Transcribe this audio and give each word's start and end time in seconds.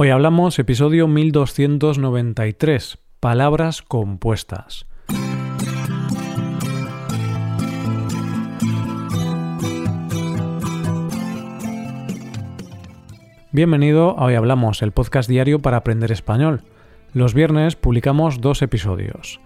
Hoy 0.00 0.10
hablamos 0.10 0.60
episodio 0.60 1.08
1293, 1.08 2.98
palabras 3.18 3.82
compuestas. 3.82 4.86
Bienvenido 13.50 14.16
a 14.16 14.26
Hoy 14.26 14.34
Hablamos, 14.36 14.82
el 14.82 14.92
podcast 14.92 15.28
diario 15.28 15.58
para 15.58 15.78
aprender 15.78 16.12
español. 16.12 16.62
Los 17.12 17.34
viernes 17.34 17.74
publicamos 17.74 18.40
dos 18.40 18.62
episodios. 18.62 19.40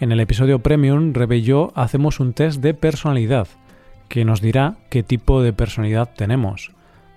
En 0.00 0.10
el 0.10 0.20
episodio 0.20 0.60
Premium, 0.60 1.12
Rebe 1.12 1.36
y 1.36 1.42
yo 1.42 1.70
hacemos 1.74 2.18
un 2.18 2.32
test 2.32 2.62
de 2.62 2.72
personalidad, 2.72 3.46
que 4.08 4.24
nos 4.24 4.40
dirá 4.40 4.76
qué 4.88 5.02
tipo 5.02 5.42
de 5.42 5.52
personalidad 5.52 6.08
tenemos. 6.16 6.72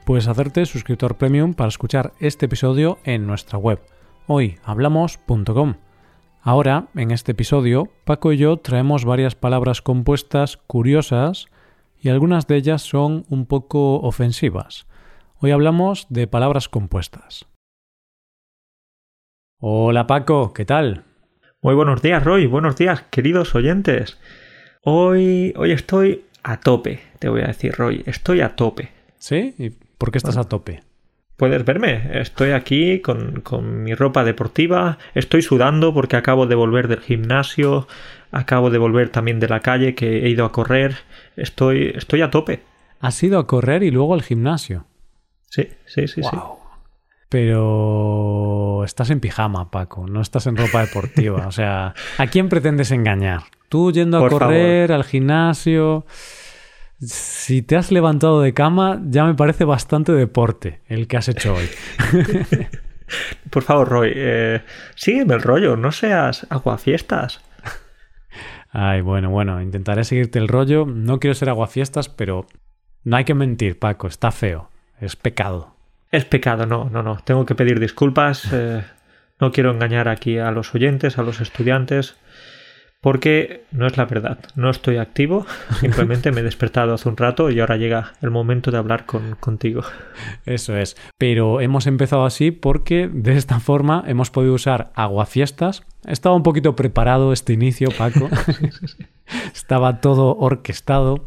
Puedes 0.06 0.28
hacerte 0.28 0.66
suscriptor 0.66 1.16
premium 1.16 1.54
para 1.54 1.70
escuchar 1.70 2.14
este 2.20 2.48
episodio 2.48 2.98
en 3.04 3.28
nuestra 3.28 3.60
web, 3.60 3.80
hoyhablamos.com. 4.26 5.76
Ahora, 6.42 6.88
en 6.96 7.12
este 7.12 7.34
episodio, 7.34 7.88
Paco 8.04 8.34
y 8.34 8.38
yo 8.38 8.58
traemos 8.58 9.06
varias 9.06 9.36
palabras 9.36 9.84
compuestas 9.84 10.58
curiosas 10.58 11.46
y 12.00 12.10
algunas 12.10 12.48
de 12.48 12.56
ellas 12.56 12.82
son 12.82 13.26
un 13.30 13.46
poco 13.46 14.00
ofensivas. 14.00 14.88
Hoy 15.38 15.52
hablamos 15.52 16.08
de 16.10 16.26
palabras 16.26 16.68
compuestas. 16.68 17.46
Hola 19.60 20.08
Paco, 20.08 20.52
¿qué 20.54 20.66
tal? 20.66 21.04
Muy 21.62 21.76
buenos 21.76 22.02
días, 22.02 22.24
Roy. 22.24 22.48
Buenos 22.48 22.76
días, 22.76 23.04
queridos 23.12 23.54
oyentes. 23.54 24.20
Hoy, 24.84 25.54
hoy 25.56 25.72
estoy 25.72 26.26
a 26.42 26.60
tope, 26.60 27.02
te 27.20 27.30
voy 27.30 27.42
a 27.42 27.48
decir, 27.48 27.74
Roy. 27.74 28.02
Estoy 28.08 28.42
a 28.42 28.56
tope. 28.56 28.90
¿Sí? 29.20 29.54
¿Y 29.60 29.70
por 30.02 30.12
qué 30.12 30.18
estás 30.18 30.38
a 30.38 30.46
tope? 30.46 30.82
Puedes 31.38 31.64
verme. 31.64 32.20
Estoy 32.20 32.54
aquí 32.54 33.02
con, 33.02 33.42
con, 33.42 33.84
mi 33.84 33.94
ropa 33.94 34.24
deportiva. 34.24 34.98
Estoy 35.14 35.44
sudando 35.44 35.94
porque 35.94 36.16
acabo 36.16 36.48
de 36.48 36.56
volver 36.56 36.88
del 36.88 37.02
gimnasio. 37.02 37.88
Acabo 38.32 38.72
de 38.72 38.80
volver 38.80 39.10
también 39.10 39.40
de 39.40 39.48
la 39.48 39.60
calle 39.60 39.94
que 39.94 40.26
he 40.26 40.30
ido 40.30 40.44
a 40.44 40.52
correr. 40.52 40.96
Estoy, 41.36 41.94
estoy 41.96 42.24
a 42.24 42.32
tope. 42.32 42.64
¿Has 43.00 43.22
ido 43.22 43.38
a 43.38 43.46
correr 43.46 43.84
y 43.84 43.92
luego 43.92 44.16
al 44.16 44.24
gimnasio? 44.24 44.88
Sí, 45.52 45.68
sí, 45.86 46.08
sí, 46.08 46.24
sí. 46.24 46.38
Pero 47.30 48.84
estás 48.84 49.12
en 49.12 49.20
pijama, 49.20 49.70
Paco, 49.70 50.08
no 50.08 50.22
estás 50.22 50.48
en 50.48 50.58
ropa 50.58 50.82
deportiva. 50.82 51.46
O 51.46 51.52
sea, 51.52 51.94
¿a 52.18 52.28
quién 52.28 52.50
pretendes 52.50 52.90
engañar? 52.90 53.44
Tú 53.70 53.92
yendo 53.92 54.18
a 54.18 54.22
Por 54.22 54.32
correr, 54.32 54.88
favor. 54.88 55.04
al 55.04 55.04
gimnasio. 55.04 56.08
Si 57.02 57.62
te 57.64 57.76
has 57.76 57.92
levantado 57.92 58.42
de 58.42 58.54
cama, 58.54 59.02
ya 59.04 59.26
me 59.26 59.34
parece 59.34 59.64
bastante 59.66 60.12
deporte 60.12 60.82
el 60.88 61.08
que 61.08 61.18
has 61.18 61.28
hecho 61.30 61.56
hoy. 61.56 61.68
Por 63.50 63.64
favor, 63.64 63.90
Roy, 63.90 64.12
eh, 64.16 64.62
sígueme 64.96 65.34
el 65.34 65.42
rollo, 65.42 65.76
no 65.76 65.92
seas 65.92 66.46
aguafiestas. 66.50 67.42
Ay, 68.72 69.02
bueno, 69.02 69.30
bueno, 69.30 69.62
intentaré 69.62 70.04
seguirte 70.04 70.40
el 70.40 70.48
rollo. 70.48 70.86
No 70.86 71.20
quiero 71.20 71.34
ser 71.34 71.50
aguafiestas, 71.50 72.08
pero 72.08 72.46
no 73.04 73.18
hay 73.18 73.26
que 73.26 73.34
mentir, 73.34 73.80
Paco, 73.80 74.08
está 74.08 74.32
feo. 74.32 74.70
Es 75.00 75.16
pecado. 75.16 75.76
Es 76.12 76.24
pecado, 76.26 76.66
no, 76.66 76.90
no, 76.90 77.04
no. 77.04 77.18
Tengo 77.18 77.46
que 77.46 77.56
pedir 77.56 77.80
disculpas. 77.80 78.48
eh, 78.54 78.84
no 79.42 79.52
quiero 79.52 79.72
engañar 79.72 80.08
aquí 80.08 80.38
a 80.38 80.52
los 80.52 80.74
oyentes, 80.76 81.18
a 81.18 81.24
los 81.24 81.42
estudiantes, 81.42 82.16
porque 83.02 83.66
no 83.72 83.88
es 83.88 83.98
la 83.98 84.06
verdad. 84.06 84.38
No 84.56 84.70
estoy 84.70 84.98
activo, 84.98 85.46
simplemente 85.80 86.32
me 86.32 86.42
he 86.42 86.44
despertado 86.44 86.94
hace 86.94 87.10
un 87.10 87.18
rato 87.18 87.50
y 87.50 87.60
ahora 87.60 87.78
llega 87.78 88.14
el 88.22 88.30
momento 88.30 88.72
de 88.72 88.78
hablar 88.78 89.06
con, 89.06 89.36
contigo. 89.40 89.82
Eso 90.46 90.78
es. 90.78 90.96
Pero 91.18 91.60
hemos 91.62 91.88
empezado 91.88 92.26
así 92.26 92.52
porque 92.52 93.10
de 93.12 93.36
esta 93.36 93.60
forma 93.60 94.04
hemos 94.08 94.30
podido 94.30 94.54
usar 94.54 94.92
aguafiestas. 94.96 95.84
Estaba 96.06 96.36
un 96.36 96.44
poquito 96.44 96.76
preparado 96.76 97.34
este 97.34 97.54
inicio, 97.54 97.90
Paco. 97.98 98.30
Estaba 99.54 100.00
todo 100.00 100.38
orquestado. 100.38 101.26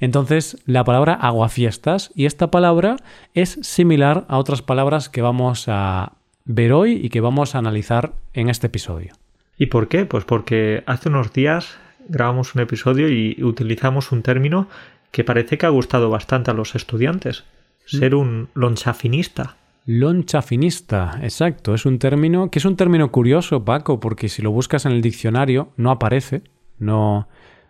Entonces, 0.00 0.60
la 0.66 0.82
palabra 0.82 1.14
aguafiestas 1.14 2.10
y 2.16 2.26
esta 2.26 2.50
palabra 2.50 2.96
es 3.34 3.60
similar 3.62 4.24
a 4.28 4.38
otras 4.38 4.60
palabras 4.60 5.08
que 5.08 5.22
vamos 5.22 5.66
a 5.68 6.14
ver 6.44 6.72
hoy 6.72 7.00
y 7.00 7.08
que 7.10 7.20
vamos 7.20 7.54
a 7.54 7.58
analizar 7.58 8.12
en 8.32 8.48
este 8.48 8.66
episodio. 8.66 9.21
¿Y 9.62 9.66
por 9.66 9.86
qué? 9.86 10.06
Pues 10.06 10.24
porque 10.24 10.82
hace 10.86 11.08
unos 11.08 11.32
días 11.32 11.78
grabamos 12.08 12.56
un 12.56 12.62
episodio 12.62 13.08
y 13.08 13.44
utilizamos 13.44 14.10
un 14.10 14.22
término 14.22 14.66
que 15.12 15.22
parece 15.22 15.56
que 15.56 15.66
ha 15.66 15.68
gustado 15.68 16.10
bastante 16.10 16.50
a 16.50 16.54
los 16.54 16.74
estudiantes. 16.74 17.44
Ser 17.86 18.16
un 18.16 18.48
lonchafinista. 18.54 19.54
Loncha 19.86 20.42
finista, 20.42 21.20
exacto. 21.22 21.74
Es 21.74 21.86
un 21.86 22.00
término 22.00 22.50
que 22.50 22.58
es 22.58 22.64
un 22.64 22.74
término 22.74 23.12
curioso, 23.12 23.64
Paco, 23.64 24.00
porque 24.00 24.28
si 24.28 24.42
lo 24.42 24.50
buscas 24.50 24.84
en 24.84 24.90
el 24.90 25.00
diccionario 25.00 25.68
no 25.76 25.92
aparece, 25.92 26.42
no, 26.80 27.28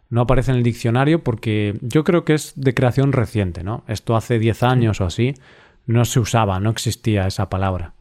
no 0.09 0.23
aparece 0.23 0.53
en 0.53 0.57
el 0.57 0.63
diccionario 0.63 1.23
porque 1.23 1.79
yo 1.83 2.05
creo 2.05 2.25
que 2.25 2.33
es 2.33 2.55
de 2.57 2.73
creación 2.73 3.13
reciente, 3.13 3.65
¿no? 3.65 3.85
Esto 3.87 4.17
hace 4.17 4.39
10 4.39 4.63
años 4.63 5.03
o 5.03 5.05
así 5.05 5.35
no 5.85 6.07
se 6.07 6.21
usaba, 6.21 6.59
no 6.59 6.71
existía 6.71 7.27
esa 7.27 7.51
palabra. 7.51 7.93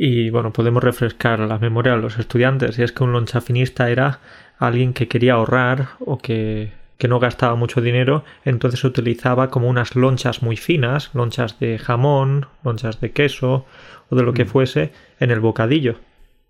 Y 0.00 0.30
bueno, 0.30 0.52
podemos 0.52 0.82
refrescar 0.82 1.40
la 1.40 1.58
memoria 1.58 1.94
a 1.94 1.96
los 1.96 2.18
estudiantes. 2.18 2.78
Y 2.78 2.82
es 2.84 2.92
que 2.92 3.02
un 3.02 3.12
lonchafinista 3.12 3.90
era 3.90 4.20
alguien 4.58 4.92
que 4.92 5.08
quería 5.08 5.34
ahorrar 5.34 5.88
o 5.98 6.18
que, 6.18 6.72
que 6.98 7.08
no 7.08 7.18
gastaba 7.18 7.56
mucho 7.56 7.80
dinero, 7.80 8.24
entonces 8.44 8.82
utilizaba 8.84 9.50
como 9.50 9.68
unas 9.68 9.96
lonchas 9.96 10.40
muy 10.42 10.56
finas, 10.56 11.10
lonchas 11.14 11.58
de 11.58 11.78
jamón, 11.78 12.46
lonchas 12.64 13.00
de 13.00 13.10
queso 13.10 13.66
o 14.08 14.16
de 14.16 14.22
lo 14.22 14.32
que 14.32 14.44
fuese 14.46 14.92
en 15.20 15.30
el 15.32 15.40
bocadillo. 15.40 15.96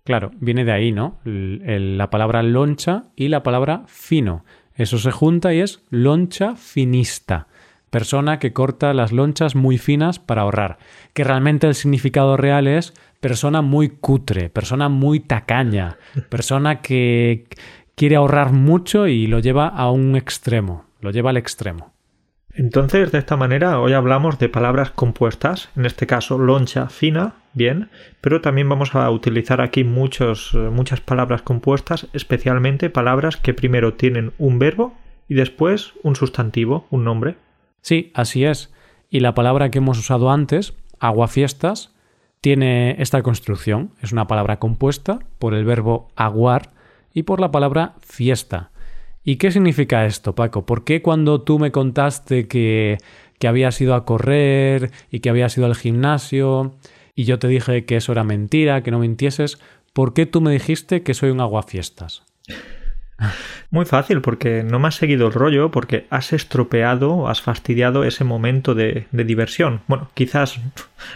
Claro, 0.05 0.31
viene 0.39 0.63
de 0.63 0.71
ahí, 0.71 0.91
¿no? 0.91 1.19
El- 1.25 1.61
el- 1.65 1.97
la 1.97 2.09
palabra 2.09 2.41
loncha 2.43 3.05
y 3.15 3.27
la 3.27 3.43
palabra 3.43 3.83
fino. 3.87 4.45
Eso 4.75 4.97
se 4.97 5.11
junta 5.11 5.53
y 5.53 5.59
es 5.59 5.83
loncha 5.89 6.55
finista. 6.55 7.47
Persona 7.89 8.39
que 8.39 8.53
corta 8.53 8.93
las 8.93 9.11
lonchas 9.11 9.55
muy 9.55 9.77
finas 9.77 10.19
para 10.19 10.43
ahorrar. 10.43 10.77
Que 11.13 11.23
realmente 11.23 11.67
el 11.67 11.75
significado 11.75 12.37
real 12.37 12.67
es 12.67 12.93
persona 13.19 13.61
muy 13.61 13.89
cutre, 13.89 14.49
persona 14.49 14.89
muy 14.89 15.19
tacaña, 15.19 15.97
persona 16.29 16.81
que 16.81 17.47
quiere 17.95 18.15
ahorrar 18.15 18.51
mucho 18.51 19.07
y 19.07 19.27
lo 19.27 19.39
lleva 19.39 19.67
a 19.67 19.91
un 19.91 20.15
extremo, 20.15 20.85
lo 21.01 21.11
lleva 21.11 21.31
al 21.31 21.37
extremo. 21.37 21.93
Entonces, 22.53 23.11
de 23.11 23.19
esta 23.19 23.37
manera, 23.37 23.79
hoy 23.79 23.93
hablamos 23.93 24.39
de 24.39 24.49
palabras 24.49 24.91
compuestas, 24.91 25.69
en 25.75 25.85
este 25.85 26.07
caso 26.07 26.37
loncha 26.37 26.89
fina, 26.89 27.35
bien, 27.53 27.89
pero 28.21 28.41
también 28.41 28.67
vamos 28.67 28.95
a 28.95 29.09
utilizar 29.11 29.61
aquí 29.61 29.83
muchos, 29.83 30.51
eh, 30.53 30.57
muchas 30.57 30.99
palabras 30.99 31.41
compuestas, 31.41 32.07
especialmente 32.13 32.89
palabras 32.89 33.37
que 33.37 33.53
primero 33.53 33.93
tienen 33.93 34.33
un 34.37 34.59
verbo 34.59 34.93
y 35.27 35.35
después 35.35 35.93
un 36.03 36.15
sustantivo, 36.15 36.87
un 36.89 37.03
nombre. 37.03 37.35
Sí, 37.81 38.11
así 38.13 38.45
es. 38.45 38.71
Y 39.09 39.21
la 39.21 39.33
palabra 39.33 39.71
que 39.71 39.79
hemos 39.79 39.97
usado 39.97 40.31
antes, 40.31 40.73
aguafiestas, 40.99 41.93
tiene 42.41 42.95
esta 43.01 43.21
construcción. 43.23 43.91
Es 44.01 44.11
una 44.11 44.27
palabra 44.27 44.59
compuesta 44.59 45.19
por 45.39 45.53
el 45.53 45.65
verbo 45.65 46.09
aguar 46.15 46.71
y 47.13 47.23
por 47.23 47.39
la 47.39 47.51
palabra 47.51 47.95
fiesta. 48.01 48.71
¿Y 49.23 49.35
qué 49.35 49.51
significa 49.51 50.05
esto, 50.05 50.35
Paco? 50.35 50.65
¿Por 50.65 50.83
qué 50.83 51.01
cuando 51.01 51.41
tú 51.41 51.59
me 51.59 51.71
contaste 51.71 52.47
que, 52.47 52.97
que 53.37 53.47
habías 53.47 53.79
ido 53.81 53.95
a 53.95 54.05
correr 54.05 54.91
y 55.11 55.19
que 55.19 55.29
habías 55.29 55.57
ido 55.57 55.65
al 55.65 55.75
gimnasio 55.75 56.75
y 57.15 57.25
yo 57.25 57.39
te 57.39 57.47
dije 57.47 57.85
que 57.85 57.97
eso 57.97 58.11
era 58.13 58.23
mentira, 58.23 58.81
que 58.81 58.91
no 58.91 58.99
mintieses, 58.99 59.59
¿por 59.93 60.13
qué 60.13 60.25
tú 60.25 60.39
me 60.39 60.51
dijiste 60.51 61.03
que 61.03 61.13
soy 61.13 61.31
un 61.31 61.41
aguafiestas? 61.41 62.23
Muy 63.71 63.85
fácil, 63.85 64.21
porque 64.21 64.63
no 64.63 64.79
me 64.79 64.87
has 64.87 64.95
seguido 64.95 65.27
el 65.27 65.33
rollo, 65.33 65.71
porque 65.71 66.07
has 66.09 66.33
estropeado, 66.33 67.27
has 67.27 67.41
fastidiado 67.41 68.03
ese 68.03 68.23
momento 68.23 68.75
de, 68.75 69.07
de 69.11 69.23
diversión. 69.23 69.81
Bueno, 69.87 70.09
quizás 70.13 70.59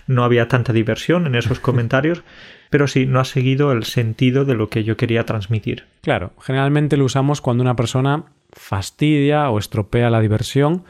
no 0.08 0.24
había 0.24 0.48
tanta 0.48 0.74
diversión 0.74 1.28
en 1.28 1.36
esos 1.36 1.60
comentarios, 1.62 2.24
pero 2.70 2.88
sí, 2.88 3.06
no 3.06 3.20
has 3.20 3.30
seguido 3.30 3.72
el 3.72 3.84
sentido 3.84 4.46
de 4.46 4.56
lo 4.56 4.70
que 4.70 4.84
yo 4.84 4.98
quería 4.98 5.26
transmitir. 5.26 5.86
Claro, 6.02 6.32
generalmente 6.42 6.98
lo 6.98 7.06
usamos 7.06 7.40
cuando 7.42 7.62
una 7.62 7.76
persona 7.76 8.24
fastidia 8.52 9.50
o 9.50 9.60
estropea 9.60 10.10
la 10.10 10.20
diversión 10.20 10.84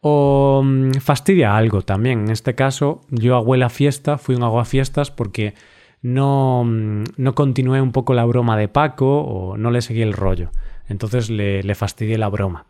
o 0.00 0.62
mm, 0.64 0.92
fastidia 1.00 1.56
algo 1.56 1.82
también. 1.82 2.24
En 2.24 2.30
este 2.30 2.54
caso, 2.54 3.02
yo 3.10 3.36
agué 3.36 3.58
la 3.58 3.70
fiesta, 3.70 4.18
fui 4.18 4.34
un 4.34 4.42
aguafiestas 4.42 5.10
porque 5.10 5.54
no, 6.02 6.64
mm, 6.64 7.04
no 7.16 7.34
continué 7.34 7.80
un 7.80 7.92
poco 7.92 8.14
la 8.14 8.24
broma 8.24 8.56
de 8.56 8.68
Paco 8.68 9.20
o 9.20 9.56
no 9.56 9.70
le 9.70 9.82
seguí 9.82 10.02
el 10.02 10.12
rollo. 10.12 10.50
Entonces 10.88 11.30
le, 11.30 11.62
le 11.62 11.74
fastidié 11.74 12.18
la 12.18 12.28
broma. 12.28 12.66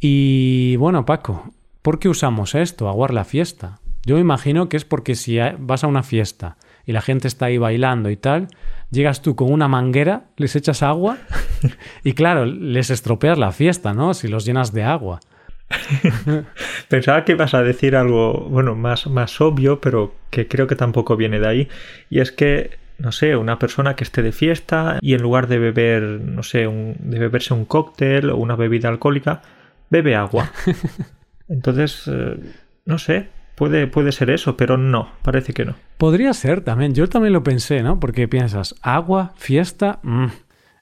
Y 0.00 0.76
bueno, 0.76 1.04
Paco, 1.04 1.50
¿por 1.82 1.98
qué 1.98 2.08
usamos 2.08 2.54
esto, 2.54 2.88
aguar 2.88 3.12
la 3.12 3.24
fiesta? 3.24 3.80
Yo 4.04 4.14
me 4.14 4.20
imagino 4.20 4.68
que 4.68 4.76
es 4.76 4.84
porque 4.84 5.14
si 5.14 5.38
vas 5.58 5.84
a 5.84 5.86
una 5.86 6.02
fiesta 6.02 6.56
y 6.86 6.92
la 6.92 7.02
gente 7.02 7.28
está 7.28 7.46
ahí 7.46 7.58
bailando 7.58 8.10
y 8.10 8.16
tal, 8.16 8.48
llegas 8.90 9.22
tú 9.22 9.36
con 9.36 9.52
una 9.52 9.68
manguera, 9.68 10.28
les 10.36 10.56
echas 10.56 10.82
agua 10.82 11.18
y 12.04 12.12
claro, 12.12 12.46
les 12.46 12.90
estropeas 12.90 13.38
la 13.38 13.52
fiesta, 13.52 13.92
¿no? 13.92 14.14
Si 14.14 14.28
los 14.28 14.44
llenas 14.44 14.72
de 14.72 14.84
agua. 14.84 15.20
Pensaba 16.88 17.24
que 17.24 17.32
ibas 17.32 17.54
a 17.54 17.62
decir 17.62 17.96
algo, 17.96 18.46
bueno, 18.50 18.74
más, 18.74 19.06
más 19.06 19.40
obvio, 19.40 19.80
pero 19.80 20.14
que 20.30 20.48
creo 20.48 20.66
que 20.66 20.76
tampoco 20.76 21.16
viene 21.16 21.40
de 21.40 21.48
ahí. 21.48 21.68
Y 22.10 22.20
es 22.20 22.32
que, 22.32 22.78
no 22.98 23.12
sé, 23.12 23.36
una 23.36 23.58
persona 23.58 23.96
que 23.96 24.04
esté 24.04 24.22
de 24.22 24.32
fiesta 24.32 24.98
y 25.00 25.14
en 25.14 25.22
lugar 25.22 25.46
de 25.46 25.58
beber, 25.58 26.02
no 26.02 26.42
sé, 26.42 26.66
un, 26.66 26.96
de 26.98 27.18
beberse 27.18 27.54
un 27.54 27.64
cóctel 27.64 28.30
o 28.30 28.36
una 28.36 28.56
bebida 28.56 28.88
alcohólica, 28.88 29.42
bebe 29.90 30.14
agua. 30.14 30.50
Entonces, 31.48 32.04
eh, 32.06 32.36
no 32.84 32.98
sé, 32.98 33.28
puede, 33.54 33.86
puede 33.86 34.12
ser 34.12 34.30
eso, 34.30 34.56
pero 34.56 34.76
no, 34.76 35.12
parece 35.22 35.52
que 35.52 35.64
no. 35.64 35.74
Podría 35.96 36.32
ser 36.32 36.60
también, 36.62 36.94
yo 36.94 37.08
también 37.08 37.32
lo 37.32 37.42
pensé, 37.42 37.82
¿no? 37.82 38.00
Porque 38.00 38.28
piensas, 38.28 38.74
agua, 38.82 39.32
fiesta, 39.36 39.98
mm, 40.02 40.26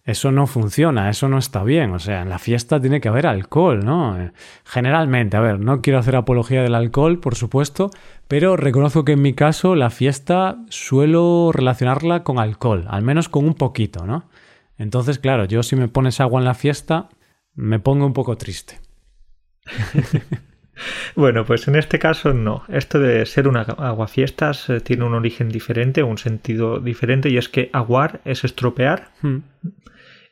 eso 0.07 0.31
no 0.31 0.47
funciona, 0.47 1.11
eso 1.11 1.29
no 1.29 1.37
está 1.37 1.65
bien. 1.65 1.91
O 1.91 1.99
sea, 1.99 2.23
en 2.23 2.29
la 2.29 2.39
fiesta 2.39 2.81
tiene 2.81 3.01
que 3.01 3.09
haber 3.09 3.27
alcohol, 3.27 3.85
¿no? 3.85 4.17
Generalmente, 4.65 5.37
a 5.37 5.41
ver, 5.41 5.59
no 5.59 5.83
quiero 5.83 5.99
hacer 5.99 6.15
apología 6.15 6.63
del 6.63 6.77
alcohol, 6.77 7.19
por 7.19 7.35
supuesto, 7.35 7.91
pero 8.29 8.57
reconozco 8.57 9.05
que 9.05 9.13
en 9.13 9.23
mi 9.23 9.35
caso 9.35 9.75
la 9.75 9.91
fiesta 9.91 10.59
suelo 10.69 11.51
relacionarla 11.53 12.23
con 12.23 12.39
alcohol, 12.39 12.85
al 12.89 13.03
menos 13.03 13.29
con 13.29 13.45
un 13.45 13.55
poquito, 13.55 14.07
¿no? 14.07 14.31
Entonces, 14.79 15.19
claro, 15.19 15.45
yo 15.45 15.65
si 15.65 15.75
me 15.75 15.89
pones 15.89 16.21
agua 16.21 16.41
en 16.41 16.45
la 16.45 16.55
fiesta, 16.55 17.09
me 17.57 17.81
pongo 17.81 18.07
un 18.07 18.13
poco 18.13 18.37
triste. 18.37 18.79
bueno, 21.17 21.45
pues 21.45 21.67
en 21.67 21.75
este 21.75 21.99
caso 21.99 22.33
no. 22.33 22.63
Esto 22.69 23.01
de 23.01 23.27
ser 23.27 23.49
un 23.49 23.57
aguafiestas 23.57 24.71
eh, 24.71 24.81
tiene 24.81 25.03
un 25.03 25.15
origen 25.15 25.49
diferente, 25.49 26.05
un 26.05 26.19
sentido 26.19 26.79
diferente, 26.79 27.29
y 27.29 27.39
es 27.39 27.49
que 27.49 27.71
aguar 27.73 28.21
es 28.25 28.45
estropear. 28.45 29.09
Hmm 29.21 29.39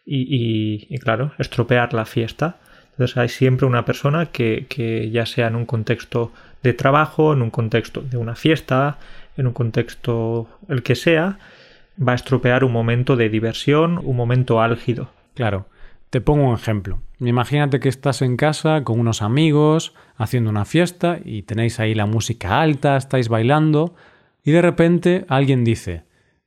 y, 0.05 0.99
claro, 0.99 1.33
estropear 1.39 1.95
la 1.95 2.05
fiesta. 2.05 2.59
Entonces 2.93 3.17
hay 3.17 3.29
siempre 3.29 3.67
una 3.67 3.85
persona 3.85 4.27
que, 4.27 4.67
que, 4.69 5.11
ya 5.11 5.27
sea 5.27 5.49
en 5.49 5.57
un 5.57 5.67
contexto 5.67 6.33
de 6.63 6.73
trabajo, 6.73 7.33
en 7.33 7.43
un 7.43 7.51
contexto 7.51 8.03
de 8.03 8.17
una 8.17 8.37
fiesta, 8.37 8.99
en 9.37 9.47
un 9.47 9.53
contexto 9.53 10.49
el 10.69 10.83
que 10.83 10.95
sea, 10.95 11.39
va 12.01 12.13
a 12.13 12.15
estropear 12.15 12.65
un 12.65 12.73
momento 12.73 13.17
de 13.17 13.29
diversión, 13.29 14.01
un 14.03 14.17
momento 14.17 14.61
álgido. 14.61 15.11
Claro. 15.35 15.67
Te 16.11 16.21
pongo 16.21 16.49
un 16.49 16.55
ejemplo. 16.55 17.01
Imagínate 17.19 17.81
que 17.81 17.89
estás 17.89 18.23
en 18.23 18.37
casa 18.37 18.85
con 18.85 19.01
unos 19.01 19.21
amigos 19.21 19.95
haciendo 20.17 20.49
una 20.51 20.65
fiesta 20.65 21.19
y 21.25 21.43
tenéis 21.43 21.81
ahí 21.81 21.93
la 21.93 22.07
música 22.07 22.61
alta, 22.61 22.97
estáis 22.97 23.29
bailando 23.29 23.97
y 24.45 24.53
de 24.53 24.63
repente 24.63 25.25
alguien 25.29 25.65
dice, 25.65 26.05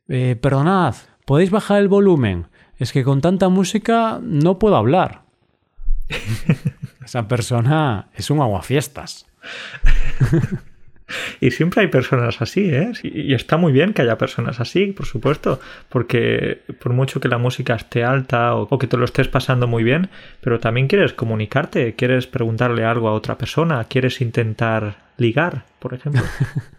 eh, 0.08 0.38
perdonad, 0.40 0.96
¿podéis 1.26 1.52
bajar 1.52 1.82
el 1.82 1.90
volumen? 1.90 2.48
Es 2.80 2.92
que 2.92 3.04
con 3.04 3.22
tanta 3.22 3.50
música 3.50 4.20
no 4.22 4.60
puedo 4.60 4.76
hablar. 4.76 5.24
Esa 7.06 7.28
persona 7.28 8.10
es 8.16 8.30
un 8.30 8.42
aguafiestas. 8.42 9.26
Y 11.40 11.52
siempre 11.52 11.82
hay 11.82 11.88
personas 11.88 12.42
así, 12.42 12.70
¿eh? 12.70 12.92
Y 13.04 13.34
está 13.34 13.58
muy 13.58 13.72
bien 13.72 13.94
que 13.94 14.02
haya 14.02 14.18
personas 14.18 14.60
así, 14.60 14.88
por 14.88 15.06
supuesto, 15.06 15.60
porque 15.90 16.62
por 16.80 16.94
mucho 16.94 17.20
que 17.20 17.30
la 17.30 17.38
música 17.38 17.76
esté 17.76 18.04
alta 18.04 18.56
o, 18.56 18.78
que 18.78 18.88
te 18.88 18.98
lo 18.98 19.06
estés 19.06 19.28
pasando 19.28 19.68
muy 19.68 19.84
bien, 19.84 20.10
pero 20.42 20.60
también 20.60 20.88
quieres 20.88 21.14
comunicarte, 21.14 21.96
quieres 21.96 22.28
preguntarle 22.28 22.84
algo 22.84 23.08
a 23.08 23.14
otra 23.14 23.38
persona, 23.38 23.86
quieres 23.86 24.20
intentar 24.20 24.98
ligar, 25.18 25.64
por 25.80 25.94
ejemplo. 25.94 26.24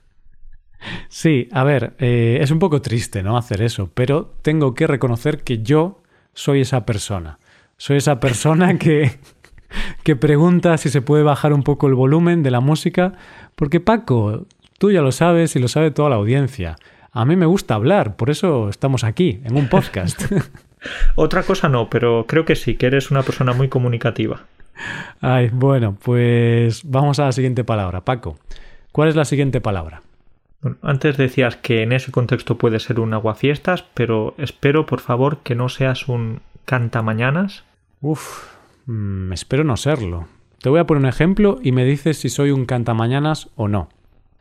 Sí, 1.09 1.49
a 1.53 1.65
ver, 1.65 1.95
eh, 1.99 2.39
es 2.41 2.51
un 2.51 2.59
poco 2.59 2.83
triste, 2.83 3.23
¿no? 3.23 3.37
Hacer 3.37 3.63
eso, 3.63 3.91
pero 3.95 4.35
tengo 4.43 4.75
que 4.75 4.87
reconocer 4.87 5.43
que 5.43 5.63
yo 5.63 6.03
soy 6.35 6.63
esa 6.63 6.87
persona. 6.87 7.39
Soy 7.77 7.99
esa 7.99 8.21
persona 8.21 8.79
que, 8.79 9.19
que 10.03 10.17
pregunta 10.17 10.77
si 10.79 10.89
se 10.89 11.03
puede 11.03 11.23
bajar 11.23 11.53
un 11.53 11.63
poco 11.63 11.87
el 11.89 11.95
volumen 11.95 12.43
de 12.43 12.51
la 12.51 12.61
música, 12.61 13.15
porque 13.55 13.81
Paco, 13.81 14.47
tú 14.79 14.91
ya 14.91 15.03
lo 15.03 15.13
sabes 15.13 15.57
y 15.57 15.59
lo 15.59 15.69
sabe 15.69 15.91
toda 15.91 16.11
la 16.11 16.17
audiencia. 16.17 16.77
A 17.13 17.25
mí 17.25 17.37
me 17.37 17.47
gusta 17.47 17.75
hablar, 17.75 18.17
por 18.17 18.31
eso 18.31 18.69
estamos 18.69 19.03
aquí, 19.03 19.41
en 19.45 19.57
un 19.57 19.69
podcast. 19.69 20.23
Otra 21.17 21.43
cosa 21.43 21.69
no, 21.69 21.91
pero 21.91 22.27
creo 22.29 22.45
que 22.45 22.55
sí, 22.55 22.77
que 22.77 22.87
eres 22.87 23.11
una 23.11 23.23
persona 23.23 23.53
muy 23.53 23.69
comunicativa. 23.69 24.45
Ay, 25.21 25.51
bueno, 25.53 25.97
pues 26.01 26.83
vamos 26.85 27.19
a 27.19 27.25
la 27.25 27.33
siguiente 27.33 27.65
palabra. 27.65 28.05
Paco, 28.05 28.39
¿cuál 28.93 29.09
es 29.09 29.17
la 29.17 29.25
siguiente 29.25 29.61
palabra? 29.61 30.03
Antes 30.83 31.17
decías 31.17 31.57
que 31.57 31.83
en 31.83 31.93
ese 31.93 32.11
contexto 32.11 32.59
puede 32.59 32.81
ser 32.81 33.01
un 33.01 33.15
aguafiestas, 33.15 33.85
pero 33.95 34.35
espero, 34.39 34.87
por 34.87 35.01
favor, 35.01 35.39
que 35.39 35.55
no 35.55 35.69
seas 35.69 36.09
un 36.09 36.41
cantamañanas. 36.65 37.65
Uf, 38.01 38.55
mm, 38.87 39.33
espero 39.33 39.65
no 39.65 39.77
serlo. 39.77 40.29
Te 40.61 40.69
voy 40.69 40.81
a 40.81 40.87
poner 40.87 41.03
un 41.03 41.09
ejemplo 41.09 41.59
y 41.63 41.73
me 41.73 41.85
dices 41.85 42.19
si 42.19 42.29
soy 42.29 42.51
un 42.51 42.67
cantamañanas 42.67 43.51
o 43.55 43.69
no. 43.69 43.89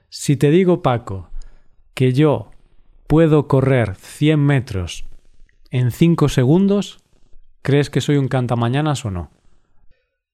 Si 0.10 0.36
te 0.36 0.50
digo, 0.50 0.81
Paco, 0.81 1.30
que 1.94 2.14
yo 2.14 2.50
puedo 3.06 3.48
correr 3.48 3.96
100 3.96 4.40
metros 4.40 5.06
en 5.69 5.92
5 5.92 6.30
segundos, 6.30 7.00
¿crees 7.62 7.90
que 7.90 8.02
soy 8.02 8.18
un 8.18 8.28
cantamañanas 8.28 9.06
o 9.06 9.12
no? 9.12 9.30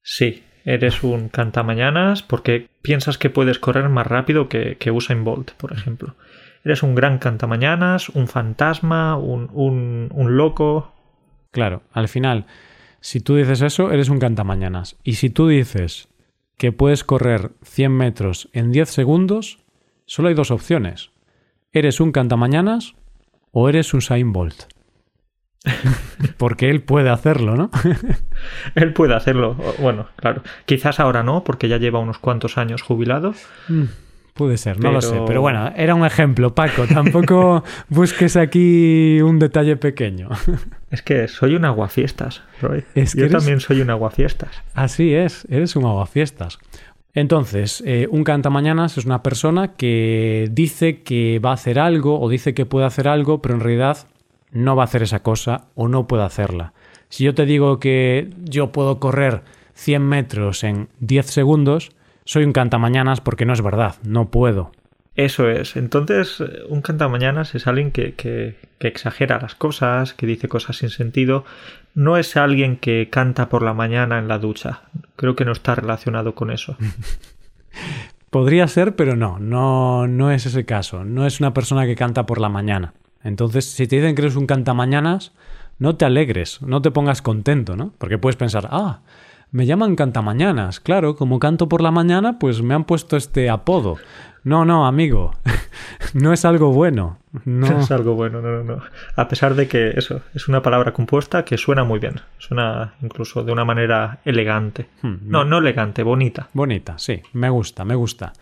Sí, 0.02 0.42
eres 0.64 1.02
un 1.02 1.28
cantamañanas 1.28 2.22
porque 2.22 2.68
piensas 2.82 3.18
que 3.18 3.30
puedes 3.30 3.58
correr 3.58 3.88
más 3.88 4.06
rápido 4.06 4.48
que, 4.48 4.76
que 4.76 4.90
Usain 4.90 5.24
Bolt, 5.24 5.52
por 5.52 5.72
ejemplo. 5.72 6.14
Eres 6.64 6.82
un 6.82 6.94
gran 6.94 7.18
cantamañanas, 7.18 8.08
un 8.08 8.26
fantasma, 8.26 9.16
un, 9.16 9.50
un, 9.52 10.08
un 10.12 10.36
loco. 10.36 10.92
Claro, 11.50 11.82
al 11.92 12.08
final, 12.08 12.46
si 13.00 13.20
tú 13.20 13.36
dices 13.36 13.60
eso, 13.60 13.92
eres 13.92 14.08
un 14.08 14.18
cantamañanas. 14.18 14.96
Y 15.04 15.14
si 15.14 15.28
tú 15.28 15.48
dices 15.48 16.08
que 16.56 16.72
puedes 16.72 17.04
correr 17.04 17.50
100 17.62 17.92
metros 17.92 18.48
en 18.52 18.72
10 18.72 18.88
segundos, 18.88 19.58
solo 20.06 20.28
hay 20.28 20.34
dos 20.34 20.50
opciones. 20.50 21.10
¿Eres 21.72 22.00
un 22.00 22.12
cantamañanas 22.12 22.94
o 23.50 23.68
eres 23.68 23.92
un 23.92 23.98
Usain 23.98 24.32
Bolt? 24.32 24.73
porque 26.36 26.70
él 26.70 26.82
puede 26.82 27.10
hacerlo, 27.10 27.56
¿no? 27.56 27.70
él 28.74 28.92
puede 28.92 29.14
hacerlo, 29.14 29.56
bueno, 29.78 30.06
claro. 30.16 30.42
Quizás 30.66 31.00
ahora 31.00 31.22
no, 31.22 31.44
porque 31.44 31.68
ya 31.68 31.78
lleva 31.78 31.98
unos 31.98 32.18
cuantos 32.18 32.58
años 32.58 32.82
jubilado. 32.82 33.34
Mm, 33.68 33.84
puede 34.34 34.58
ser, 34.58 34.80
no 34.80 34.92
lo 34.92 35.00
sé. 35.00 35.20
Pero 35.26 35.40
bueno, 35.40 35.72
era 35.76 35.94
un 35.94 36.04
ejemplo, 36.04 36.54
Paco. 36.54 36.86
Tampoco 36.86 37.64
busques 37.88 38.36
aquí 38.36 39.20
un 39.22 39.38
detalle 39.38 39.76
pequeño. 39.76 40.28
es 40.90 41.02
que 41.02 41.28
soy 41.28 41.54
un 41.54 41.64
aguafiestas, 41.64 42.42
Roy. 42.60 42.84
Yo 43.14 43.28
también 43.30 43.60
soy 43.60 43.80
un 43.80 43.90
aguafiestas. 43.90 44.62
Así 44.74 45.14
es, 45.14 45.46
eres 45.50 45.76
un 45.76 45.84
aguafiestas. 45.84 46.58
Entonces, 47.14 47.80
eh, 47.86 48.08
un 48.10 48.24
cantamañanas 48.24 48.98
es 48.98 49.04
una 49.06 49.22
persona 49.22 49.76
que 49.76 50.48
dice 50.50 51.02
que 51.02 51.38
va 51.38 51.50
a 51.50 51.54
hacer 51.54 51.78
algo 51.78 52.20
o 52.20 52.28
dice 52.28 52.54
que 52.54 52.66
puede 52.66 52.86
hacer 52.86 53.06
algo, 53.06 53.40
pero 53.40 53.54
en 53.54 53.60
realidad 53.60 54.08
no 54.54 54.76
va 54.76 54.84
a 54.84 54.86
hacer 54.86 55.02
esa 55.02 55.22
cosa 55.22 55.66
o 55.74 55.88
no 55.88 56.06
puede 56.06 56.22
hacerla. 56.22 56.72
Si 57.10 57.24
yo 57.24 57.34
te 57.34 57.44
digo 57.44 57.78
que 57.78 58.30
yo 58.42 58.72
puedo 58.72 58.98
correr 58.98 59.42
100 59.74 60.02
metros 60.02 60.64
en 60.64 60.88
10 61.00 61.26
segundos, 61.26 61.90
soy 62.24 62.44
un 62.44 62.52
cantamañanas 62.52 63.20
porque 63.20 63.44
no 63.44 63.52
es 63.52 63.60
verdad, 63.60 63.96
no 64.02 64.30
puedo. 64.30 64.72
Eso 65.16 65.48
es. 65.48 65.76
Entonces, 65.76 66.42
un 66.68 66.82
cantamañanas 66.82 67.54
es 67.54 67.66
alguien 67.66 67.92
que, 67.92 68.14
que, 68.14 68.56
que, 68.78 68.88
exagera 68.88 69.38
las 69.40 69.54
cosas, 69.54 70.12
que 70.12 70.26
dice 70.26 70.48
cosas 70.48 70.78
sin 70.78 70.90
sentido. 70.90 71.44
No 71.94 72.16
es 72.16 72.36
alguien 72.36 72.76
que 72.76 73.08
canta 73.10 73.48
por 73.48 73.62
la 73.62 73.74
mañana 73.74 74.18
en 74.18 74.26
la 74.26 74.38
ducha. 74.38 74.82
Creo 75.14 75.36
que 75.36 75.44
no 75.44 75.52
está 75.52 75.76
relacionado 75.76 76.34
con 76.34 76.50
eso. 76.50 76.76
Podría 78.30 78.66
ser, 78.66 78.96
pero 78.96 79.14
no, 79.14 79.38
no, 79.38 80.08
no 80.08 80.32
es 80.32 80.46
ese 80.46 80.64
caso. 80.64 81.04
No 81.04 81.26
es 81.26 81.38
una 81.38 81.54
persona 81.54 81.86
que 81.86 81.94
canta 81.94 82.26
por 82.26 82.40
la 82.40 82.48
mañana. 82.48 82.92
Entonces, 83.24 83.64
si 83.64 83.88
te 83.88 83.96
dicen 83.96 84.14
que 84.14 84.22
eres 84.22 84.36
un 84.36 84.46
cantamañanas, 84.46 85.32
no 85.78 85.96
te 85.96 86.04
alegres, 86.04 86.62
no 86.62 86.82
te 86.82 86.90
pongas 86.90 87.22
contento, 87.22 87.74
¿no? 87.76 87.92
Porque 87.98 88.18
puedes 88.18 88.36
pensar, 88.36 88.68
ah, 88.70 89.00
me 89.50 89.66
llaman 89.66 89.96
cantamañanas, 89.96 90.80
claro, 90.80 91.16
como 91.16 91.38
canto 91.38 91.68
por 91.68 91.80
la 91.80 91.90
mañana, 91.90 92.38
pues 92.38 92.62
me 92.62 92.74
han 92.74 92.84
puesto 92.84 93.16
este 93.16 93.48
apodo. 93.50 93.96
No, 94.44 94.64
no, 94.66 94.86
amigo, 94.86 95.32
no 96.12 96.32
es 96.32 96.44
algo 96.44 96.72
bueno. 96.72 97.18
No. 97.44 97.66
es 97.80 97.90
algo 97.90 98.14
bueno, 98.14 98.42
no, 98.42 98.62
no, 98.62 98.76
no. 98.76 98.82
A 99.16 99.26
pesar 99.26 99.54
de 99.54 99.66
que 99.66 99.90
eso 99.96 100.20
es 100.34 100.48
una 100.48 100.60
palabra 100.60 100.92
compuesta 100.92 101.44
que 101.44 101.56
suena 101.56 101.82
muy 101.82 101.98
bien, 101.98 102.20
suena 102.38 102.94
incluso 103.00 103.42
de 103.42 103.52
una 103.52 103.64
manera 103.64 104.18
elegante. 104.24 104.88
Hmm, 105.02 105.14
no, 105.22 105.44
no 105.44 105.58
elegante, 105.58 106.02
bonita. 106.02 106.48
Bonita, 106.52 106.98
sí, 106.98 107.22
me 107.32 107.48
gusta, 107.48 107.84
me 107.84 107.94
gusta. 107.94 108.32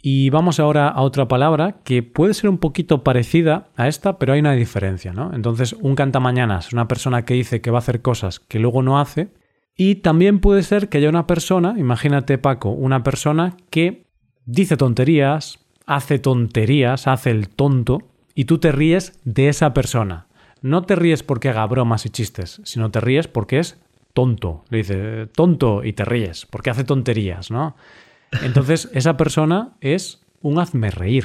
Y 0.00 0.30
vamos 0.30 0.60
ahora 0.60 0.88
a 0.88 1.02
otra 1.02 1.26
palabra 1.26 1.80
que 1.82 2.02
puede 2.02 2.34
ser 2.34 2.50
un 2.50 2.58
poquito 2.58 3.02
parecida 3.02 3.68
a 3.76 3.88
esta, 3.88 4.18
pero 4.18 4.32
hay 4.32 4.40
una 4.40 4.52
diferencia, 4.52 5.12
¿no? 5.12 5.34
Entonces, 5.34 5.72
un 5.72 5.96
cantamañanas 5.96 6.72
una 6.72 6.86
persona 6.86 7.24
que 7.24 7.34
dice 7.34 7.60
que 7.60 7.70
va 7.70 7.78
a 7.78 7.80
hacer 7.80 8.00
cosas 8.00 8.38
que 8.38 8.60
luego 8.60 8.82
no 8.82 9.00
hace. 9.00 9.28
Y 9.76 9.96
también 9.96 10.40
puede 10.40 10.62
ser 10.62 10.88
que 10.88 10.98
haya 10.98 11.08
una 11.08 11.26
persona, 11.26 11.74
imagínate 11.78 12.38
Paco, 12.38 12.70
una 12.70 13.02
persona 13.02 13.56
que 13.70 14.06
dice 14.44 14.76
tonterías, 14.76 15.60
hace 15.86 16.18
tonterías, 16.18 17.06
hace 17.06 17.30
el 17.30 17.48
tonto, 17.48 18.00
y 18.34 18.44
tú 18.44 18.58
te 18.58 18.72
ríes 18.72 19.20
de 19.24 19.48
esa 19.48 19.74
persona. 19.74 20.26
No 20.62 20.82
te 20.82 20.96
ríes 20.96 21.22
porque 21.22 21.48
haga 21.48 21.66
bromas 21.66 22.06
y 22.06 22.10
chistes, 22.10 22.60
sino 22.64 22.90
te 22.90 23.00
ríes 23.00 23.28
porque 23.28 23.58
es 23.58 23.80
tonto. 24.14 24.64
Le 24.70 24.78
dice, 24.78 25.26
tonto, 25.26 25.84
y 25.84 25.92
te 25.92 26.04
ríes, 26.04 26.46
porque 26.46 26.70
hace 26.70 26.84
tonterías, 26.84 27.50
¿no? 27.50 27.76
Entonces, 28.42 28.90
esa 28.92 29.16
persona 29.16 29.70
es 29.80 30.20
un 30.40 30.58
hazme 30.58 30.90
reír. 30.90 31.24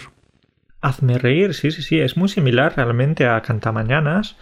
Hazme 0.81 1.17
reír, 1.17 1.53
sí, 1.53 1.71
sí, 1.71 1.81
sí. 1.81 1.99
Es 1.99 2.17
muy 2.17 2.29
similar 2.29 2.73
realmente 2.75 3.25
a 3.25 3.41
Cantamañanas, 3.41 4.35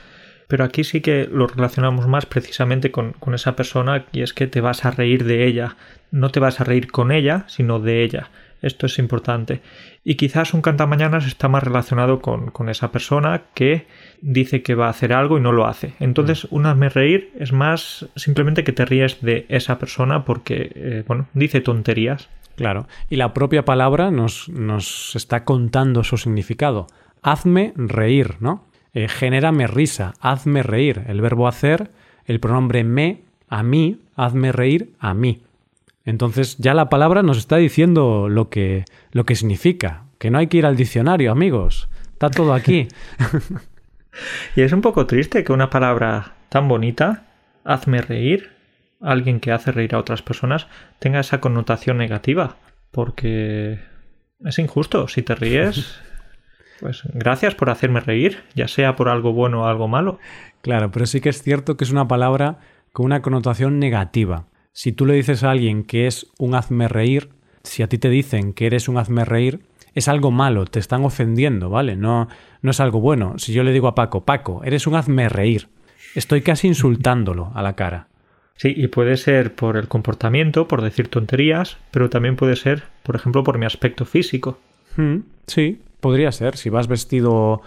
pero 0.47 0.63
aquí 0.63 0.83
sí 0.83 1.01
que 1.01 1.29
lo 1.31 1.47
relacionamos 1.47 2.07
más 2.07 2.25
precisamente 2.25 2.91
con, 2.91 3.13
con 3.13 3.33
esa 3.33 3.55
persona 3.55 4.05
y 4.11 4.21
es 4.21 4.33
que 4.33 4.47
te 4.47 4.61
vas 4.61 4.85
a 4.85 4.91
reír 4.91 5.23
de 5.23 5.45
ella. 5.45 5.77
No 6.11 6.29
te 6.29 6.39
vas 6.39 6.59
a 6.59 6.63
reír 6.63 6.91
con 6.91 7.11
ella, 7.11 7.45
sino 7.47 7.79
de 7.79 8.03
ella. 8.03 8.29
Esto 8.61 8.85
es 8.85 8.99
importante. 8.99 9.61
Y 10.03 10.15
quizás 10.15 10.53
un 10.53 10.61
cantamañanas 10.61 11.25
está 11.25 11.47
más 11.47 11.63
relacionado 11.63 12.21
con, 12.21 12.51
con, 12.51 12.69
esa 12.69 12.91
persona 12.91 13.43
que 13.55 13.87
dice 14.21 14.61
que 14.61 14.75
va 14.75 14.87
a 14.87 14.91
hacer 14.91 15.13
algo 15.13 15.37
y 15.37 15.41
no 15.41 15.51
lo 15.51 15.65
hace. 15.65 15.93
Entonces, 15.99 16.45
mm. 16.45 16.55
un 16.55 16.65
hazme 16.67 16.89
reír 16.89 17.31
es 17.39 17.53
más 17.53 18.07
simplemente 18.15 18.63
que 18.63 18.71
te 18.71 18.85
ríes 18.85 19.21
de 19.21 19.45
esa 19.49 19.79
persona 19.79 20.25
porque, 20.25 20.71
eh, 20.75 21.03
bueno, 21.07 21.27
dice 21.33 21.61
tonterías. 21.61 22.29
Claro. 22.61 22.87
Y 23.09 23.15
la 23.15 23.33
propia 23.33 23.65
palabra 23.65 24.11
nos, 24.11 24.47
nos 24.47 25.15
está 25.15 25.45
contando 25.45 26.03
su 26.03 26.17
significado. 26.17 26.85
Hazme 27.23 27.73
reír, 27.75 28.35
¿no? 28.39 28.65
Eh, 28.93 29.07
risa, 29.67 30.13
hazme 30.21 30.61
reír. 30.61 31.01
El 31.07 31.21
verbo 31.21 31.47
hacer, 31.47 31.89
el 32.25 32.39
pronombre 32.39 32.83
me, 32.83 33.23
a 33.49 33.63
mí, 33.63 33.99
hazme 34.15 34.51
reír, 34.51 34.93
a 34.99 35.15
mí. 35.15 35.41
Entonces 36.05 36.57
ya 36.59 36.75
la 36.75 36.87
palabra 36.87 37.23
nos 37.23 37.39
está 37.39 37.57
diciendo 37.57 38.29
lo 38.29 38.49
que, 38.49 38.85
lo 39.11 39.25
que 39.25 39.35
significa, 39.35 40.03
que 40.19 40.29
no 40.29 40.37
hay 40.37 40.45
que 40.45 40.57
ir 40.57 40.67
al 40.67 40.77
diccionario, 40.77 41.31
amigos. 41.31 41.89
Está 42.13 42.29
todo 42.29 42.53
aquí. 42.53 42.89
y 44.55 44.61
es 44.61 44.71
un 44.71 44.81
poco 44.81 45.07
triste 45.07 45.43
que 45.43 45.51
una 45.51 45.71
palabra 45.71 46.35
tan 46.49 46.67
bonita, 46.67 47.23
hazme 47.63 48.03
reír, 48.03 48.50
alguien 49.01 49.39
que 49.39 49.51
hace 49.51 49.71
reír 49.71 49.95
a 49.95 49.99
otras 49.99 50.21
personas, 50.21 50.67
tenga 50.99 51.19
esa 51.19 51.41
connotación 51.41 51.97
negativa, 51.97 52.57
porque 52.91 53.79
es 54.45 54.59
injusto. 54.59 55.07
Si 55.07 55.21
te 55.21 55.35
ríes, 55.35 55.99
pues 56.79 57.03
gracias 57.13 57.55
por 57.55 57.69
hacerme 57.69 57.99
reír, 57.99 58.43
ya 58.55 58.67
sea 58.67 58.95
por 58.95 59.09
algo 59.09 59.33
bueno 59.33 59.63
o 59.63 59.65
algo 59.65 59.87
malo. 59.87 60.19
Claro, 60.61 60.91
pero 60.91 61.05
sí 61.05 61.21
que 61.21 61.29
es 61.29 61.41
cierto 61.41 61.77
que 61.77 61.83
es 61.83 61.91
una 61.91 62.07
palabra 62.07 62.59
con 62.93 63.05
una 63.05 63.21
connotación 63.21 63.79
negativa 63.79 64.45
si 64.73 64.91
tú 64.91 65.05
le 65.05 65.15
dices 65.15 65.43
a 65.43 65.51
alguien 65.51 65.83
que 65.83 66.07
es 66.07 66.27
un 66.37 66.55
hazme 66.55 66.87
reír, 66.87 67.29
si 67.63 67.83
a 67.83 67.87
ti 67.87 67.97
te 67.97 68.09
dicen 68.09 68.53
que 68.53 68.65
eres 68.65 68.87
un 68.87 68.97
hazme 68.97 69.25
reír, 69.25 69.61
es 69.93 70.07
algo 70.07 70.31
malo, 70.31 70.65
te 70.65 70.79
están 70.79 71.03
ofendiendo, 71.03 71.69
¿vale? 71.69 71.95
No, 71.95 72.29
no 72.61 72.71
es 72.71 72.79
algo 72.79 73.01
bueno. 73.01 73.37
Si 73.37 73.51
yo 73.51 73.63
le 73.63 73.73
digo 73.73 73.87
a 73.87 73.95
Paco, 73.95 74.23
Paco, 74.23 74.63
eres 74.63 74.87
un 74.87 74.95
hazme 74.95 75.27
reír, 75.27 75.67
estoy 76.15 76.41
casi 76.41 76.67
insultándolo 76.67 77.51
a 77.53 77.61
la 77.61 77.75
cara. 77.75 78.07
Sí, 78.61 78.73
y 78.77 78.87
puede 78.87 79.17
ser 79.17 79.55
por 79.55 79.75
el 79.75 79.87
comportamiento, 79.87 80.67
por 80.67 80.83
decir 80.83 81.07
tonterías, 81.07 81.77
pero 81.89 82.11
también 82.11 82.35
puede 82.35 82.55
ser, 82.55 82.83
por 83.01 83.15
ejemplo, 83.15 83.43
por 83.43 83.57
mi 83.57 83.65
aspecto 83.65 84.05
físico. 84.05 84.59
Hmm, 84.95 85.21
sí, 85.47 85.79
podría 85.99 86.31
ser. 86.31 86.57
Si 86.57 86.69
vas 86.69 86.87
vestido 86.87 87.61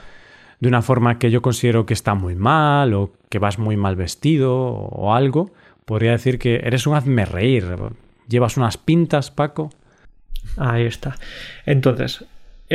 de 0.61 0.69
una 0.69 0.83
forma 0.83 1.19
que 1.19 1.33
yo 1.33 1.43
considero 1.43 1.85
que 1.85 1.95
está 1.95 2.15
muy 2.15 2.37
mal 2.37 2.95
o 2.95 3.11
que 3.29 3.41
vas 3.41 3.59
muy 3.59 3.77
mal 3.77 3.97
vestido 3.97 4.55
o 4.55 5.15
algo, 5.15 5.51
Podría 5.85 6.13
decir 6.13 6.39
que 6.39 6.57
eres 6.57 6.87
un 6.87 6.95
hazme 6.95 7.27
reír. 7.27 7.67
¿Llevas 8.29 8.57
unas 8.57 8.79
pintas, 8.79 9.31
Paco? 9.31 9.71
Ahí 10.57 10.85
está. 10.85 11.17
Entonces, 11.67 12.25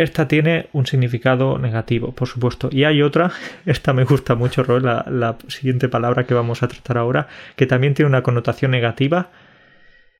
esta 0.04 0.28
tiene 0.28 0.68
un 0.74 0.86
significado 0.86 1.58
negativo, 1.58 2.12
por 2.12 2.28
supuesto. 2.28 2.70
Y 2.72 2.84
hay 2.84 3.02
otra, 3.02 3.32
esta 3.66 3.94
me 3.94 4.04
gusta 4.04 4.36
mucho, 4.36 4.64
Roy, 4.64 4.82
la, 4.82 5.06
la, 5.10 5.38
siguiente 5.48 5.90
palabra 5.90 6.26
que 6.26 6.34
vamos 6.34 6.64
a 6.64 6.68
tratar 6.68 6.98
ahora, 6.98 7.28
que 7.56 7.66
también 7.66 7.94
tiene 7.94 8.10
una 8.10 8.24
connotación 8.24 8.72
negativa 8.72 9.30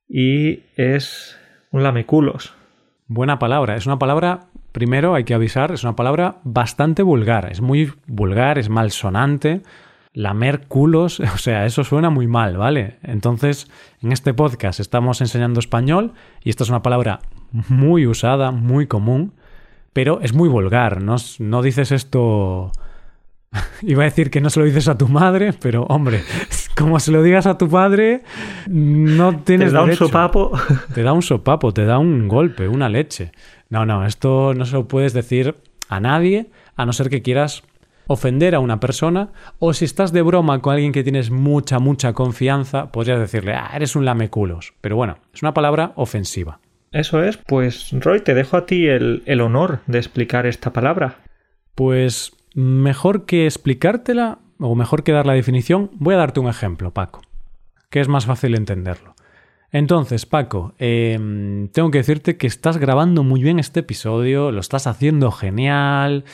y 0.08 0.64
es 0.76 1.38
un 1.70 1.82
lameculos. 1.82 2.54
Buena 3.06 3.38
palabra. 3.38 3.76
Es 3.76 3.86
una 3.86 3.98
palabra, 3.98 4.46
primero 4.72 5.14
hay 5.14 5.24
que 5.24 5.34
avisar, 5.34 5.72
es 5.72 5.82
una 5.82 5.96
palabra 5.96 6.36
bastante 6.44 7.02
vulgar. 7.02 7.50
Es 7.50 7.60
muy 7.60 7.92
vulgar, 8.06 8.58
es 8.58 8.68
malsonante 8.68 9.62
lamer 10.12 10.66
culos, 10.66 11.20
o 11.34 11.38
sea, 11.38 11.66
eso 11.66 11.84
suena 11.84 12.10
muy 12.10 12.26
mal, 12.26 12.56
¿vale? 12.56 12.98
Entonces, 13.02 13.70
en 14.02 14.12
este 14.12 14.34
podcast 14.34 14.80
estamos 14.80 15.20
enseñando 15.20 15.60
español 15.60 16.12
y 16.42 16.50
esta 16.50 16.64
es 16.64 16.70
una 16.70 16.82
palabra 16.82 17.20
muy 17.68 18.06
usada, 18.06 18.50
muy 18.50 18.86
común, 18.86 19.32
pero 19.92 20.20
es 20.20 20.32
muy 20.32 20.48
vulgar, 20.48 21.02
no, 21.02 21.16
no 21.38 21.62
dices 21.62 21.92
esto... 21.92 22.72
Iba 23.82 24.02
a 24.02 24.04
decir 24.04 24.30
que 24.30 24.40
no 24.40 24.48
se 24.48 24.60
lo 24.60 24.66
dices 24.66 24.86
a 24.88 24.96
tu 24.96 25.08
madre, 25.08 25.52
pero 25.52 25.82
hombre, 25.84 26.22
como 26.76 27.00
se 27.00 27.10
lo 27.10 27.22
digas 27.22 27.46
a 27.46 27.58
tu 27.58 27.68
padre, 27.68 28.22
no 28.68 29.38
tienes 29.38 29.70
Te 29.70 29.74
da 29.74 29.82
un 29.82 29.94
sopapo. 29.94 30.52
Te 30.94 31.02
da 31.02 31.12
un 31.12 31.22
sopapo, 31.22 31.72
te 31.72 31.84
da 31.84 31.98
un 31.98 32.28
golpe, 32.28 32.68
una 32.68 32.88
leche. 32.88 33.32
No, 33.68 33.86
no, 33.86 34.06
esto 34.06 34.54
no 34.54 34.64
se 34.64 34.74
lo 34.74 34.88
puedes 34.88 35.12
decir 35.12 35.56
a 35.88 36.00
nadie, 36.00 36.50
a 36.76 36.86
no 36.86 36.92
ser 36.92 37.10
que 37.10 37.22
quieras 37.22 37.64
ofender 38.06 38.56
a 38.56 38.60
una 38.60 38.80
persona 38.80 39.30
o 39.60 39.72
si 39.72 39.84
estás 39.84 40.12
de 40.12 40.22
broma 40.22 40.60
con 40.60 40.74
alguien 40.74 40.90
que 40.90 41.04
tienes 41.04 41.30
mucha, 41.30 41.78
mucha 41.78 42.12
confianza, 42.12 42.90
podrías 42.90 43.20
decirle, 43.20 43.54
ah, 43.54 43.70
eres 43.74 43.94
un 43.94 44.04
lameculos. 44.04 44.74
Pero 44.80 44.96
bueno, 44.96 45.18
es 45.32 45.42
una 45.42 45.54
palabra 45.54 45.92
ofensiva. 45.96 46.58
Eso 46.92 47.22
es, 47.22 47.36
pues 47.36 47.90
Roy, 47.92 48.20
te 48.20 48.34
dejo 48.34 48.56
a 48.56 48.66
ti 48.66 48.88
el, 48.88 49.22
el 49.26 49.40
honor 49.40 49.80
de 49.86 49.98
explicar 49.98 50.46
esta 50.46 50.72
palabra. 50.72 51.18
Pues 51.76 52.32
mejor 52.54 53.26
que 53.26 53.44
explicártela 53.44 54.38
o 54.58 54.74
mejor 54.74 55.04
que 55.04 55.12
dar 55.12 55.24
la 55.24 55.34
definición, 55.34 55.90
voy 55.94 56.14
a 56.14 56.18
darte 56.18 56.40
un 56.40 56.48
ejemplo, 56.48 56.92
Paco, 56.92 57.22
que 57.90 58.00
es 58.00 58.08
más 58.08 58.26
fácil 58.26 58.56
entenderlo. 58.56 59.14
Entonces, 59.72 60.26
Paco, 60.26 60.74
em, 60.78 61.68
tengo 61.68 61.92
que 61.92 61.98
decirte 61.98 62.36
que 62.36 62.48
estás 62.48 62.78
grabando 62.78 63.22
muy 63.22 63.40
bien 63.40 63.60
este 63.60 63.80
episodio, 63.80 64.50
lo 64.50 64.60
estás 64.60 64.88
haciendo 64.88 65.30
genial, 65.30 66.24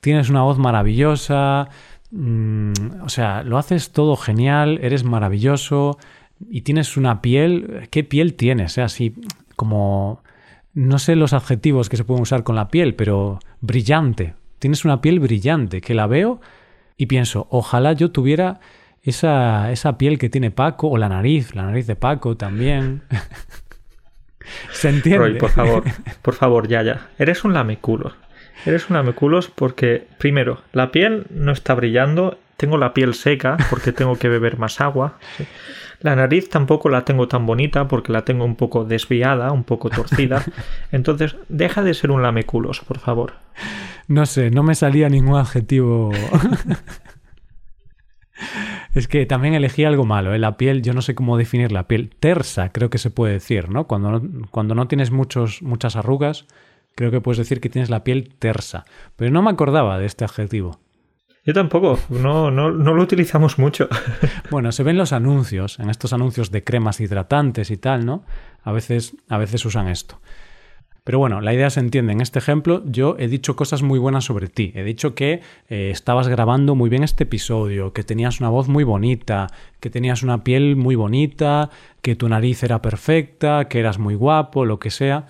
tienes 0.00 0.30
una 0.30 0.42
voz 0.42 0.58
maravillosa, 0.58 1.68
mm, 2.10 3.02
o 3.02 3.08
sea, 3.10 3.42
lo 3.42 3.58
haces 3.58 3.92
todo 3.92 4.16
genial, 4.16 4.78
eres 4.82 5.04
maravilloso 5.04 5.98
y 6.48 6.62
tienes 6.62 6.96
una 6.96 7.20
piel, 7.20 7.86
¿qué 7.90 8.02
piel 8.02 8.34
tienes? 8.34 8.78
Así 8.78 9.14
como, 9.56 10.22
no 10.74 10.98
sé 10.98 11.16
los 11.16 11.32
adjetivos 11.32 11.88
que 11.88 11.96
se 11.96 12.04
pueden 12.04 12.22
usar 12.22 12.44
con 12.44 12.54
la 12.54 12.68
piel, 12.68 12.94
pero 12.94 13.40
brillante. 13.60 14.34
Tienes 14.58 14.84
una 14.84 15.00
piel 15.00 15.20
brillante, 15.20 15.80
que 15.80 15.94
la 15.94 16.06
veo 16.06 16.40
y 16.96 17.06
pienso, 17.06 17.46
ojalá 17.50 17.92
yo 17.92 18.10
tuviera 18.10 18.60
esa, 19.02 19.70
esa 19.72 19.98
piel 19.98 20.18
que 20.18 20.28
tiene 20.28 20.50
Paco, 20.50 20.88
o 20.88 20.98
la 20.98 21.08
nariz, 21.08 21.54
la 21.54 21.64
nariz 21.64 21.86
de 21.86 21.96
Paco 21.96 22.36
también. 22.36 23.02
¿Se 24.72 24.88
entiende? 24.88 25.34
Por 25.34 25.50
favor, 25.50 25.84
por 26.22 26.34
favor, 26.34 26.68
ya, 26.68 26.82
ya. 26.82 27.08
Eres 27.18 27.44
un 27.44 27.52
lameculo. 27.52 28.12
Eres 28.64 28.90
un 28.90 28.96
ameculos 28.96 29.48
porque, 29.48 30.06
primero, 30.18 30.62
la 30.72 30.90
piel 30.90 31.26
no 31.30 31.52
está 31.52 31.74
brillando, 31.74 32.38
tengo 32.56 32.78
la 32.78 32.94
piel 32.94 33.14
seca 33.14 33.56
porque 33.70 33.92
tengo 33.92 34.16
que 34.16 34.28
beber 34.28 34.58
más 34.58 34.80
agua. 34.80 35.18
La 36.00 36.16
nariz 36.16 36.48
tampoco 36.48 36.88
la 36.88 37.04
tengo 37.04 37.28
tan 37.28 37.46
bonita 37.46 37.88
porque 37.88 38.12
la 38.12 38.24
tengo 38.24 38.44
un 38.44 38.56
poco 38.56 38.84
desviada, 38.84 39.52
un 39.52 39.64
poco 39.64 39.90
torcida. 39.90 40.44
Entonces, 40.92 41.36
deja 41.48 41.82
de 41.82 41.94
ser 41.94 42.10
un 42.10 42.22
lameculos, 42.22 42.80
por 42.80 42.98
favor. 42.98 43.34
No 44.08 44.26
sé, 44.26 44.50
no 44.50 44.62
me 44.62 44.74
salía 44.74 45.08
ningún 45.08 45.36
adjetivo. 45.36 46.12
es 48.94 49.08
que 49.08 49.26
también 49.26 49.54
elegí 49.54 49.84
algo 49.84 50.04
malo. 50.04 50.34
¿eh? 50.34 50.38
La 50.38 50.56
piel, 50.56 50.82
yo 50.82 50.92
no 50.92 51.02
sé 51.02 51.14
cómo 51.14 51.36
definir 51.36 51.72
la 51.72 51.88
piel. 51.88 52.10
Tersa, 52.20 52.70
creo 52.70 52.90
que 52.90 52.98
se 52.98 53.10
puede 53.10 53.34
decir, 53.34 53.70
¿no? 53.70 53.86
Cuando 53.86 54.12
no, 54.12 54.48
cuando 54.50 54.74
no 54.74 54.88
tienes 54.88 55.10
muchos, 55.10 55.62
muchas 55.62 55.96
arrugas, 55.96 56.46
creo 56.96 57.12
que 57.12 57.20
puedes 57.20 57.38
decir 57.38 57.60
que 57.60 57.68
tienes 57.68 57.90
la 57.90 58.02
piel 58.02 58.34
tersa. 58.36 58.84
Pero 59.14 59.30
no 59.30 59.42
me 59.42 59.50
acordaba 59.50 59.98
de 59.98 60.06
este 60.06 60.24
adjetivo. 60.24 60.80
Yo 61.44 61.52
tampoco, 61.52 61.96
no, 62.08 62.50
no, 62.50 62.72
no 62.72 62.94
lo 62.94 63.02
utilizamos 63.04 63.56
mucho. 63.56 63.88
bueno, 64.50 64.72
se 64.72 64.82
ven 64.82 64.96
los 64.96 65.12
anuncios, 65.12 65.78
en 65.78 65.90
estos 65.90 66.12
anuncios 66.12 66.50
de 66.50 66.64
cremas 66.64 67.00
hidratantes 67.00 67.70
y 67.70 67.76
tal, 67.76 68.04
¿no? 68.04 68.24
A 68.64 68.72
veces, 68.72 69.16
a 69.28 69.38
veces 69.38 69.64
usan 69.64 69.86
esto. 69.86 70.20
Pero 71.06 71.20
bueno, 71.20 71.40
la 71.40 71.54
idea 71.54 71.70
se 71.70 71.78
entiende. 71.78 72.14
En 72.14 72.20
este 72.20 72.40
ejemplo, 72.40 72.82
yo 72.84 73.14
he 73.20 73.28
dicho 73.28 73.54
cosas 73.54 73.84
muy 73.84 74.00
buenas 74.00 74.24
sobre 74.24 74.48
ti. 74.48 74.72
He 74.74 74.82
dicho 74.82 75.14
que 75.14 75.40
eh, 75.68 75.90
estabas 75.92 76.26
grabando 76.26 76.74
muy 76.74 76.90
bien 76.90 77.04
este 77.04 77.22
episodio, 77.22 77.92
que 77.92 78.02
tenías 78.02 78.40
una 78.40 78.48
voz 78.48 78.66
muy 78.66 78.82
bonita, 78.82 79.46
que 79.78 79.88
tenías 79.88 80.24
una 80.24 80.42
piel 80.42 80.74
muy 80.74 80.96
bonita, 80.96 81.70
que 82.02 82.16
tu 82.16 82.28
nariz 82.28 82.64
era 82.64 82.82
perfecta, 82.82 83.68
que 83.68 83.78
eras 83.78 84.00
muy 84.00 84.16
guapo, 84.16 84.64
lo 84.64 84.80
que 84.80 84.90
sea. 84.90 85.26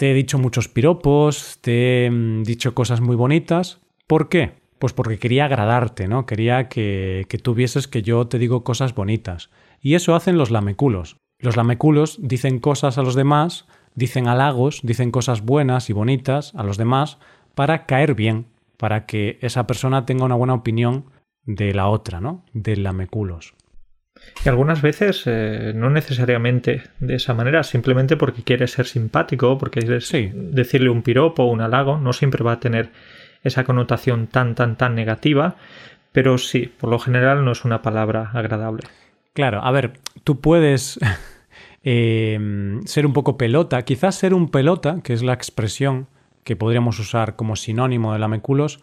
Te 0.00 0.12
he 0.12 0.14
dicho 0.14 0.38
muchos 0.38 0.68
piropos, 0.68 1.58
te 1.60 2.06
he 2.06 2.10
mm, 2.10 2.42
dicho 2.44 2.74
cosas 2.74 3.02
muy 3.02 3.16
bonitas. 3.16 3.82
¿Por 4.06 4.30
qué? 4.30 4.54
Pues 4.78 4.94
porque 4.94 5.18
quería 5.18 5.44
agradarte, 5.44 6.08
¿no? 6.08 6.24
Quería 6.24 6.70
que, 6.70 7.26
que 7.28 7.36
tuvieses 7.36 7.86
que 7.86 8.00
yo 8.00 8.26
te 8.26 8.38
digo 8.38 8.64
cosas 8.64 8.94
bonitas. 8.94 9.50
Y 9.82 9.96
eso 9.96 10.14
hacen 10.14 10.38
los 10.38 10.50
lameculos. 10.50 11.18
Los 11.38 11.58
lameculos 11.58 12.18
dicen 12.22 12.60
cosas 12.60 12.96
a 12.96 13.02
los 13.02 13.14
demás, 13.14 13.66
dicen 13.94 14.26
halagos, 14.26 14.80
dicen 14.82 15.10
cosas 15.10 15.44
buenas 15.44 15.90
y 15.90 15.92
bonitas 15.92 16.54
a 16.54 16.62
los 16.62 16.78
demás 16.78 17.18
para 17.54 17.84
caer 17.84 18.14
bien, 18.14 18.46
para 18.78 19.04
que 19.04 19.38
esa 19.42 19.66
persona 19.66 20.06
tenga 20.06 20.24
una 20.24 20.34
buena 20.34 20.54
opinión 20.54 21.10
de 21.44 21.74
la 21.74 21.88
otra, 21.88 22.22
¿no? 22.22 22.42
Del 22.54 22.84
lameculos. 22.84 23.52
Y 24.44 24.48
algunas 24.48 24.80
veces 24.80 25.22
eh, 25.26 25.72
no 25.74 25.90
necesariamente 25.90 26.82
de 26.98 27.14
esa 27.14 27.34
manera, 27.34 27.62
simplemente 27.62 28.16
porque 28.16 28.42
quieres 28.42 28.72
ser 28.72 28.86
simpático, 28.86 29.58
porque 29.58 29.80
quieres 29.80 30.10
decirle 30.34 30.88
un 30.88 31.02
piropo 31.02 31.42
o 31.44 31.50
un 31.50 31.60
halago, 31.60 31.98
no 31.98 32.12
siempre 32.12 32.42
va 32.42 32.52
a 32.52 32.60
tener 32.60 32.90
esa 33.42 33.64
connotación 33.64 34.26
tan, 34.28 34.54
tan, 34.54 34.76
tan 34.76 34.94
negativa, 34.94 35.56
pero 36.12 36.38
sí, 36.38 36.72
por 36.78 36.90
lo 36.90 36.98
general 36.98 37.44
no 37.44 37.52
es 37.52 37.64
una 37.64 37.82
palabra 37.82 38.30
agradable. 38.32 38.84
Claro, 39.32 39.62
a 39.62 39.70
ver, 39.70 39.92
tú 40.24 40.40
puedes 40.40 40.98
em, 41.82 42.82
ser 42.84 43.06
un 43.06 43.12
poco 43.12 43.36
pelota, 43.36 43.82
quizás 43.82 44.14
ser 44.14 44.34
un 44.34 44.50
pelota, 44.50 45.00
que 45.02 45.12
es 45.12 45.22
la 45.22 45.34
expresión 45.34 46.08
que 46.44 46.56
podríamos 46.56 46.98
usar 46.98 47.36
como 47.36 47.56
sinónimo 47.56 48.12
de 48.12 48.18
lameculos, 48.18 48.80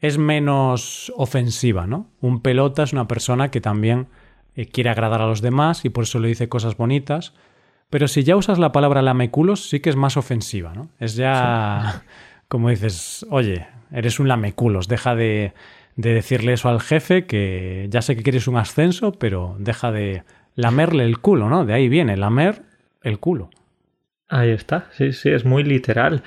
es 0.00 0.18
menos 0.18 1.12
ofensiva, 1.16 1.86
¿no? 1.86 2.10
Un 2.20 2.42
pelota 2.42 2.82
es 2.82 2.92
una 2.92 3.08
persona 3.08 3.50
que 3.50 3.60
también 3.60 4.08
eh, 4.56 4.66
quiere 4.66 4.90
agradar 4.90 5.22
a 5.22 5.26
los 5.26 5.40
demás 5.40 5.84
y 5.84 5.90
por 5.90 6.04
eso 6.04 6.18
le 6.18 6.28
dice 6.28 6.48
cosas 6.48 6.76
bonitas. 6.76 7.32
Pero 7.90 8.08
si 8.08 8.24
ya 8.24 8.36
usas 8.36 8.58
la 8.58 8.72
palabra 8.72 9.02
lameculos, 9.02 9.68
sí 9.68 9.80
que 9.80 9.90
es 9.90 9.96
más 9.96 10.16
ofensiva, 10.16 10.72
¿no? 10.74 10.88
Es 10.98 11.14
ya 11.14 12.02
como 12.48 12.70
dices, 12.70 13.26
oye, 13.30 13.66
eres 13.92 14.18
un 14.18 14.28
lameculos, 14.28 14.88
deja 14.88 15.14
de, 15.14 15.52
de 15.96 16.14
decirle 16.14 16.54
eso 16.54 16.68
al 16.68 16.80
jefe, 16.80 17.26
que 17.26 17.86
ya 17.90 18.02
sé 18.02 18.16
que 18.16 18.22
quieres 18.22 18.48
un 18.48 18.56
ascenso, 18.56 19.12
pero 19.12 19.56
deja 19.58 19.92
de 19.92 20.24
lamerle 20.54 21.04
el 21.04 21.18
culo, 21.18 21.48
¿no? 21.48 21.64
De 21.64 21.74
ahí 21.74 21.88
viene, 21.88 22.16
lamer 22.16 22.62
el 23.02 23.18
culo. 23.18 23.50
Ahí 24.28 24.50
está, 24.50 24.86
sí, 24.92 25.12
sí, 25.12 25.28
es 25.28 25.44
muy 25.44 25.62
literal. 25.62 26.22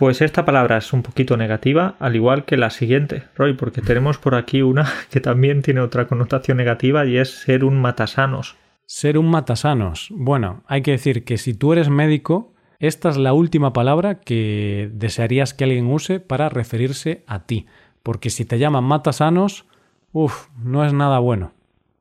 Pues 0.00 0.22
esta 0.22 0.46
palabra 0.46 0.78
es 0.78 0.94
un 0.94 1.02
poquito 1.02 1.36
negativa, 1.36 1.96
al 1.98 2.16
igual 2.16 2.46
que 2.46 2.56
la 2.56 2.70
siguiente, 2.70 3.24
Roy, 3.36 3.52
porque 3.52 3.82
tenemos 3.82 4.16
por 4.16 4.34
aquí 4.34 4.62
una 4.62 4.90
que 5.10 5.20
también 5.20 5.60
tiene 5.60 5.82
otra 5.82 6.06
connotación 6.06 6.56
negativa 6.56 7.04
y 7.04 7.18
es 7.18 7.42
ser 7.42 7.66
un 7.66 7.78
matasanos. 7.78 8.56
Ser 8.86 9.18
un 9.18 9.30
matasanos. 9.30 10.08
Bueno, 10.12 10.62
hay 10.66 10.80
que 10.80 10.92
decir 10.92 11.22
que 11.24 11.36
si 11.36 11.52
tú 11.52 11.74
eres 11.74 11.90
médico, 11.90 12.54
esta 12.78 13.10
es 13.10 13.18
la 13.18 13.34
última 13.34 13.74
palabra 13.74 14.20
que 14.20 14.88
desearías 14.94 15.52
que 15.52 15.64
alguien 15.64 15.86
use 15.86 16.18
para 16.18 16.48
referirse 16.48 17.22
a 17.26 17.40
ti, 17.40 17.66
porque 18.02 18.30
si 18.30 18.46
te 18.46 18.58
llaman 18.58 18.84
matasanos, 18.84 19.66
uff, 20.12 20.46
no 20.56 20.82
es 20.82 20.94
nada 20.94 21.18
bueno. 21.18 21.52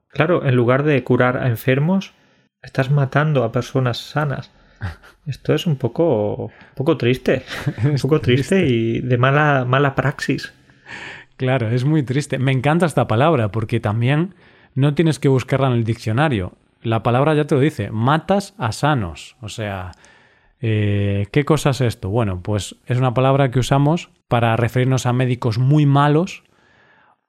Claro, 0.07 0.45
en 0.45 0.55
lugar 0.55 0.83
de 0.83 1.03
curar 1.03 1.35
a 1.35 1.49
enfermos, 1.49 2.13
estás 2.61 2.91
matando 2.91 3.43
a 3.43 3.51
personas 3.51 3.97
sanas. 3.97 4.53
Esto 5.25 5.53
es 5.53 5.67
un 5.67 5.75
poco, 5.75 6.45
un 6.45 6.75
poco 6.75 6.97
triste, 6.97 7.43
un 7.83 7.97
poco 7.97 8.19
triste, 8.21 8.65
y 8.67 8.99
de 8.99 9.17
mala, 9.17 9.65
mala 9.65 9.95
praxis. 9.95 10.53
Claro, 11.37 11.69
es 11.69 11.85
muy 11.85 12.03
triste. 12.03 12.37
Me 12.37 12.51
encanta 12.51 12.85
esta 12.85 13.07
palabra 13.07 13.49
porque 13.51 13.79
también 13.79 14.35
no 14.75 14.93
tienes 14.93 15.19
que 15.19 15.29
buscarla 15.29 15.67
en 15.67 15.73
el 15.73 15.83
diccionario. 15.83 16.53
La 16.81 17.03
palabra 17.03 17.33
ya 17.33 17.45
te 17.45 17.55
lo 17.55 17.61
dice, 17.61 17.91
matas 17.91 18.55
a 18.57 18.71
sanos. 18.71 19.37
O 19.41 19.49
sea, 19.49 19.91
eh, 20.61 21.27
¿qué 21.31 21.45
cosa 21.45 21.69
es 21.69 21.81
esto? 21.81 22.09
Bueno, 22.09 22.41
pues 22.41 22.75
es 22.85 22.97
una 22.97 23.13
palabra 23.13 23.51
que 23.51 23.59
usamos 23.59 24.09
para 24.27 24.55
referirnos 24.57 25.05
a 25.05 25.13
médicos 25.13 25.57
muy 25.57 25.85
malos 25.85 26.43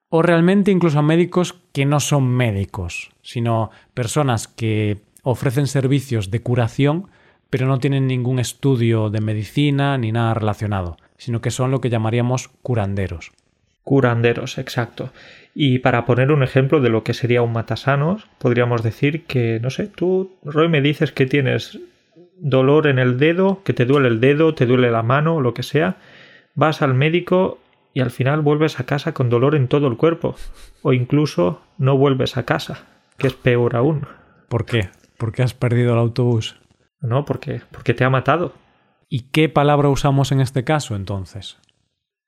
o 0.09 0.23
realmente 0.23 0.73
incluso 0.73 0.99
a 0.99 1.03
médicos 1.03 1.55
que 1.73 1.87
no 1.87 2.01
son 2.01 2.29
médicos, 2.29 3.11
sino 3.23 3.71
personas 3.95 4.49
que 4.49 5.03
ofrecen 5.23 5.69
servicios 5.69 6.31
de 6.31 6.43
curación 6.43 7.09
pero 7.51 7.67
no 7.67 7.79
tienen 7.79 8.07
ningún 8.07 8.39
estudio 8.39 9.11
de 9.11 9.21
medicina 9.21 9.99
ni 9.99 10.13
nada 10.13 10.35
relacionado, 10.35 10.97
sino 11.19 11.41
que 11.41 11.51
son 11.51 11.71
lo 11.71 11.81
que 11.81 11.91
llamaríamos 11.91 12.49
curanderos. 12.63 13.33
Curanderos, 13.83 14.59
exacto. 14.59 15.13
Y 15.55 15.81
para 15.81 16.07
poner 16.07 16.31
un 16.31 16.43
ejemplo 16.43 16.81
de 16.81 16.91
lo 16.91 17.03
que 17.03 17.13
sería 17.13 17.43
un 17.43 17.53
matasanos, 17.53 18.29
podríamos 18.39 18.83
decir 18.83 19.25
que, 19.25 19.59
no 19.61 19.71
sé, 19.71 19.89
tú, 19.89 20.37
Roy, 20.45 20.69
me 20.69 20.81
dices 20.81 21.13
que 21.13 21.27
tienes 21.27 21.81
dolor 22.39 22.87
en 22.87 22.99
el 22.99 23.19
dedo, 23.19 23.63
que 23.65 23.73
te 23.73 23.85
duele 23.85 24.09
el 24.09 24.21
dedo, 24.21 24.55
te 24.55 24.67
duele 24.67 24.91
la 24.91 25.03
mano, 25.03 25.41
lo 25.41 25.53
que 25.53 25.65
sea, 25.65 25.97
vas 26.55 26.83
al 26.83 26.95
médico 26.95 27.59
y 27.93 28.01
al 28.01 28.11
final 28.11 28.43
vuelves 28.43 28.79
a 28.79 28.87
casa 28.87 29.13
con 29.13 29.29
dolor 29.29 29.57
en 29.57 29.67
todo 29.67 29.89
el 29.89 29.97
cuerpo. 29.97 30.37
O 30.83 30.93
incluso 30.93 31.63
no 31.79 31.97
vuelves 31.97 32.37
a 32.37 32.45
casa, 32.45 32.87
que 33.19 33.27
es 33.27 33.35
peor 33.35 33.75
aún. 33.75 34.07
¿Por 34.49 34.65
qué? 34.65 34.91
¿Por 35.19 35.33
qué 35.33 35.43
has 35.43 35.55
perdido 35.55 35.95
el 35.95 35.99
autobús? 35.99 36.60
No, 37.01 37.25
porque, 37.25 37.63
porque 37.71 37.95
te 37.95 38.05
ha 38.05 38.11
matado. 38.11 38.53
¿Y 39.09 39.23
qué 39.31 39.49
palabra 39.49 39.89
usamos 39.89 40.33
en 40.33 40.41
este 40.41 40.65
caso 40.65 40.95
entonces? 40.95 41.59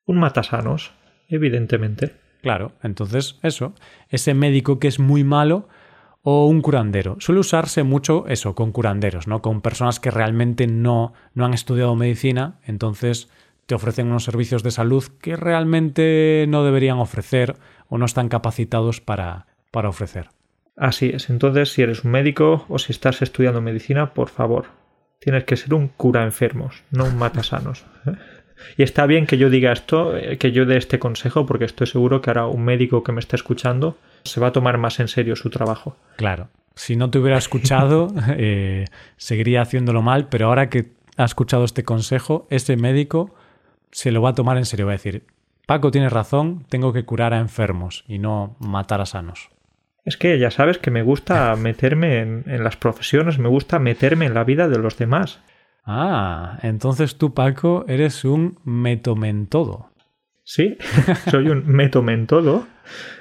Un 0.06 0.18
matasanos, 0.18 0.92
evidentemente. 1.28 2.16
Claro, 2.42 2.72
entonces 2.82 3.38
eso, 3.42 3.74
ese 4.08 4.34
médico 4.34 4.80
que 4.80 4.88
es 4.88 4.98
muy 4.98 5.22
malo 5.22 5.68
o 6.22 6.46
un 6.46 6.60
curandero. 6.60 7.16
Suele 7.20 7.40
usarse 7.40 7.82
mucho 7.82 8.26
eso, 8.26 8.54
con 8.54 8.72
curanderos, 8.72 9.26
¿no? 9.26 9.42
Con 9.42 9.60
personas 9.60 10.00
que 10.00 10.10
realmente 10.10 10.66
no, 10.66 11.12
no 11.34 11.44
han 11.44 11.54
estudiado 11.54 11.94
medicina, 11.94 12.58
entonces 12.64 13.28
te 13.66 13.74
ofrecen 13.74 14.08
unos 14.08 14.24
servicios 14.24 14.62
de 14.62 14.70
salud 14.70 15.04
que 15.20 15.36
realmente 15.36 16.46
no 16.48 16.64
deberían 16.64 16.98
ofrecer 16.98 17.56
o 17.88 17.98
no 17.98 18.06
están 18.06 18.28
capacitados 18.28 19.00
para, 19.00 19.46
para 19.70 19.88
ofrecer. 19.88 20.30
Así 20.76 21.10
es. 21.14 21.30
Entonces, 21.30 21.72
si 21.72 21.82
eres 21.82 22.04
un 22.04 22.12
médico 22.12 22.64
o 22.68 22.78
si 22.78 22.92
estás 22.92 23.22
estudiando 23.22 23.60
medicina, 23.60 24.14
por 24.14 24.28
favor, 24.28 24.66
tienes 25.18 25.44
que 25.44 25.56
ser 25.56 25.74
un 25.74 25.88
cura 25.88 26.24
enfermos, 26.24 26.82
no 26.90 27.04
un 27.04 27.16
matasanos. 27.16 27.84
y 28.76 28.82
está 28.82 29.06
bien 29.06 29.26
que 29.26 29.38
yo 29.38 29.50
diga 29.50 29.72
esto, 29.72 30.16
eh, 30.16 30.38
que 30.38 30.52
yo 30.52 30.66
dé 30.66 30.76
este 30.76 30.98
consejo, 30.98 31.46
porque 31.46 31.64
estoy 31.64 31.86
seguro 31.86 32.20
que 32.20 32.30
ahora 32.30 32.46
un 32.46 32.64
médico 32.64 33.02
que 33.04 33.12
me 33.12 33.20
está 33.20 33.36
escuchando 33.36 33.98
se 34.24 34.40
va 34.40 34.48
a 34.48 34.52
tomar 34.52 34.78
más 34.78 34.98
en 35.00 35.08
serio 35.08 35.36
su 35.36 35.50
trabajo. 35.50 35.96
Claro. 36.16 36.48
Si 36.74 36.96
no 36.96 37.10
te 37.10 37.18
hubiera 37.18 37.38
escuchado, 37.38 38.08
eh, 38.36 38.86
seguiría 39.16 39.62
haciéndolo 39.62 40.02
mal, 40.02 40.28
pero 40.28 40.46
ahora 40.46 40.70
que 40.70 40.92
ha 41.16 41.24
escuchado 41.24 41.64
este 41.64 41.84
consejo, 41.84 42.46
ese 42.50 42.76
médico 42.76 43.34
se 43.90 44.10
lo 44.10 44.22
va 44.22 44.30
a 44.30 44.34
tomar 44.34 44.56
en 44.56 44.64
serio. 44.64 44.86
Va 44.86 44.92
a 44.92 44.94
decir, 44.94 45.26
Paco 45.66 45.90
tiene 45.90 46.08
razón, 46.08 46.64
tengo 46.68 46.92
que 46.92 47.04
curar 47.04 47.34
a 47.34 47.38
enfermos 47.38 48.04
y 48.08 48.18
no 48.18 48.56
matar 48.58 49.00
a 49.00 49.06
sanos. 49.06 49.51
Es 50.04 50.16
que 50.16 50.38
ya 50.38 50.50
sabes 50.50 50.78
que 50.78 50.90
me 50.90 51.02
gusta 51.02 51.54
meterme 51.58 52.20
en, 52.20 52.64
las 52.64 52.76
profesiones, 52.76 53.38
me 53.38 53.48
gusta 53.48 53.78
meterme 53.78 54.26
en 54.26 54.34
la 54.34 54.44
vida 54.44 54.68
de 54.68 54.78
los 54.78 54.96
demás. 54.96 55.40
Ah, 55.84 56.58
entonces 56.62 57.18
tú, 57.18 57.34
Paco, 57.34 57.84
eres 57.88 58.24
un 58.24 58.58
metomentodo. 58.64 59.90
Sí, 60.44 60.76
soy 61.30 61.48
un 61.48 61.66
metomentodo. 61.66 62.66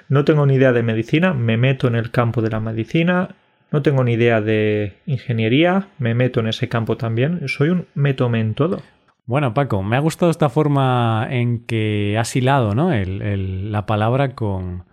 No 0.09 0.25
tengo 0.25 0.45
ni 0.45 0.55
idea 0.55 0.71
de 0.71 0.83
medicina, 0.83 1.33
me 1.33 1.57
meto 1.57 1.87
en 1.87 1.95
el 1.95 2.11
campo 2.11 2.41
de 2.41 2.49
la 2.49 2.59
medicina. 2.59 3.35
No 3.71 3.81
tengo 3.81 4.03
ni 4.03 4.13
idea 4.13 4.41
de 4.41 4.97
ingeniería, 5.05 5.87
me 5.97 6.13
meto 6.13 6.41
en 6.41 6.47
ese 6.47 6.67
campo 6.67 6.97
también. 6.97 7.47
Soy 7.47 7.69
un 7.69 7.87
metomentodo. 7.93 8.81
Bueno, 9.25 9.53
Paco, 9.53 9.81
me 9.81 9.95
ha 9.95 9.99
gustado 9.99 10.29
esta 10.29 10.49
forma 10.49 11.25
en 11.29 11.65
que 11.65 12.17
has 12.19 12.35
hilado 12.35 12.75
¿no? 12.75 12.91
la 12.91 13.85
palabra 13.85 14.35
con, 14.35 14.83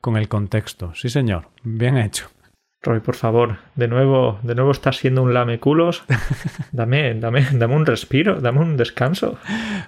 con 0.00 0.16
el 0.16 0.28
contexto. 0.28 0.94
Sí, 0.94 1.08
señor. 1.08 1.48
Bien 1.62 1.96
hecho. 1.96 2.28
Roy, 2.80 3.00
por 3.00 3.16
favor, 3.16 3.56
de 3.74 3.88
nuevo, 3.88 4.38
de 4.44 4.54
nuevo 4.54 4.70
estás 4.70 4.98
siendo 4.98 5.24
un 5.24 5.34
lameculos. 5.34 6.04
Dame, 6.72 7.14
dame, 7.14 7.44
dame 7.52 7.74
un 7.74 7.84
respiro, 7.84 8.40
dame 8.40 8.60
un 8.60 8.76
descanso. 8.76 9.36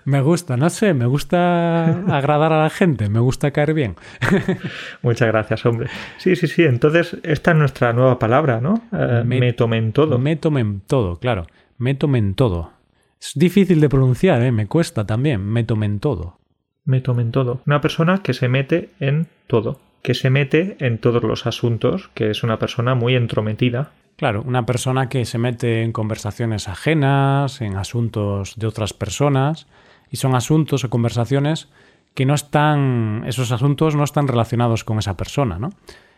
Me 0.04 0.20
gusta, 0.20 0.56
no 0.56 0.70
sé, 0.70 0.92
me 0.92 1.06
gusta 1.06 1.84
agradar 2.16 2.52
a 2.52 2.62
la 2.62 2.70
gente, 2.70 3.08
me 3.08 3.20
gusta 3.20 3.52
caer 3.52 3.74
bien. 3.74 3.94
Muchas 5.02 5.28
gracias, 5.28 5.64
hombre. 5.66 5.88
Sí, 6.16 6.34
sí, 6.34 6.48
sí. 6.48 6.64
Entonces, 6.64 7.16
esta 7.22 7.52
es 7.52 7.56
nuestra 7.56 7.92
nueva 7.92 8.18
palabra, 8.18 8.60
¿no? 8.60 8.82
Eh, 8.92 9.22
me, 9.24 9.52
tomen 9.52 9.92
todo. 9.92 10.18
Me 10.18 10.34
tomen 10.34 10.80
todo, 10.80 11.20
claro. 11.20 11.46
Me 11.78 11.94
tomen 11.94 12.34
todo. 12.34 12.72
Es 13.20 13.32
difícil 13.36 13.80
de 13.80 13.88
pronunciar, 13.88 14.42
¿eh? 14.42 14.50
Me 14.50 14.66
cuesta 14.66 15.06
también. 15.06 15.44
Me 15.44 15.62
tomen 15.62 16.00
todo. 16.00 16.40
Me 16.84 17.00
tomen 17.00 17.30
todo. 17.30 17.62
Una 17.66 17.80
persona 17.80 18.22
que 18.22 18.34
se 18.34 18.48
mete 18.48 18.90
en 18.98 19.28
todo 19.46 19.78
que 20.02 20.14
se 20.14 20.30
mete 20.30 20.76
en 20.80 20.98
todos 20.98 21.22
los 21.22 21.46
asuntos, 21.46 22.10
que 22.14 22.30
es 22.30 22.42
una 22.42 22.58
persona 22.58 22.94
muy 22.94 23.14
entrometida. 23.14 23.92
Claro, 24.16 24.42
una 24.46 24.66
persona 24.66 25.08
que 25.08 25.24
se 25.24 25.38
mete 25.38 25.82
en 25.82 25.92
conversaciones 25.92 26.68
ajenas, 26.68 27.60
en 27.60 27.76
asuntos 27.76 28.54
de 28.56 28.66
otras 28.66 28.92
personas, 28.92 29.66
y 30.10 30.16
son 30.16 30.34
asuntos 30.34 30.84
o 30.84 30.90
conversaciones 30.90 31.68
que 32.14 32.26
no 32.26 32.34
están, 32.34 33.24
esos 33.26 33.52
asuntos 33.52 33.94
no 33.94 34.04
están 34.04 34.28
relacionados 34.28 34.84
con 34.84 34.98
esa 34.98 35.16
persona, 35.16 35.58
¿no? 35.58 35.70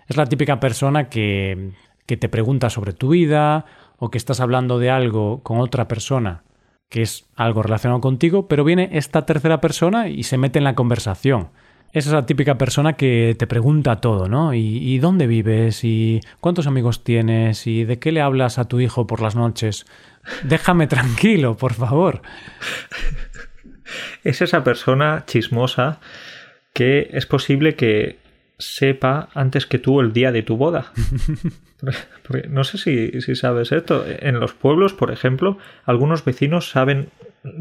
Es 0.09 0.17
la 0.17 0.27
típica 0.27 0.59
persona 0.59 1.09
que, 1.09 1.73
que 2.07 2.17
te 2.17 2.29
pregunta 2.29 2.71
sobre 2.71 2.93
tu 2.93 3.11
vida 3.11 3.67
o 3.99 4.11
que 4.11 4.19
estás 4.19 4.41
hablando 4.41 4.79
de 4.79 4.91
algo 4.91 5.43
con 5.43 5.61
otra 5.61 5.87
persona 5.87 6.43
que 6.93 7.01
es 7.01 7.25
algo 7.37 7.63
relacionado 7.63 8.03
contigo, 8.03 8.49
pero 8.49 8.65
viene 8.65 8.91
esta 8.93 9.25
tercera 9.25 9.63
persona 9.63 10.09
y 10.09 10.25
se 10.25 10.37
mete 10.37 10.59
en 10.59 10.65
la 10.65 10.75
conversación. 10.75 11.49
Esa 11.93 12.09
es 12.09 12.15
la 12.15 12.27
típica 12.27 12.57
persona 12.57 12.95
que 12.95 13.37
te 13.39 13.47
pregunta 13.47 14.01
todo, 14.01 14.27
¿no? 14.27 14.55
¿Y, 14.55 14.99
dónde 14.99 15.27
vives? 15.27 15.85
¿Y 15.85 16.21
cuántos 16.41 16.67
amigos 16.67 17.05
tienes? 17.05 17.67
¿Y 17.67 17.85
de 17.85 17.99
qué 17.99 18.13
le 18.13 18.23
hablas 18.23 18.59
a 18.59 18.67
tu 18.67 18.81
hijo 18.81 19.07
por 19.07 19.21
las 19.21 19.37
noches? 19.37 19.85
Déjame 20.43 20.87
tranquilo, 20.87 21.57
por 21.57 21.75
favor. 21.75 22.23
Es 24.25 24.41
esa 24.41 24.65
persona 24.65 25.25
chismosa 25.27 26.01
que 26.73 27.11
es 27.13 27.27
posible 27.27 27.75
que 27.75 28.21
sepa 28.59 29.29
antes 29.35 29.67
que 29.67 29.79
tú 29.79 30.01
el 30.01 30.15
día 30.15 30.33
de 30.33 30.43
tu 30.43 30.57
boda. 30.57 30.93
Porque 32.27 32.49
no 32.49 32.65
sé 32.65 32.79
si, 32.79 33.21
si, 33.21 33.35
sabes 33.35 33.71
esto. 33.71 34.07
En 34.07 34.41
los 34.41 34.55
pueblos, 34.55 34.95
por 34.95 35.11
ejemplo, 35.11 35.59
algunos 35.85 36.25
vecinos 36.25 36.71
saben, 36.71 37.11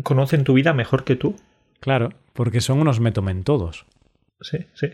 conocen 0.04 0.46
tu 0.46 0.54
vida 0.54 0.74
mejor 0.74 1.04
que 1.04 1.18
tú. 1.18 1.36
Claro, 1.82 2.14
porque 2.34 2.62
son 2.62 2.80
unos 2.80 3.00
metomentodos. 3.00 3.86
Sí, 4.42 4.58
sí. 4.74 4.88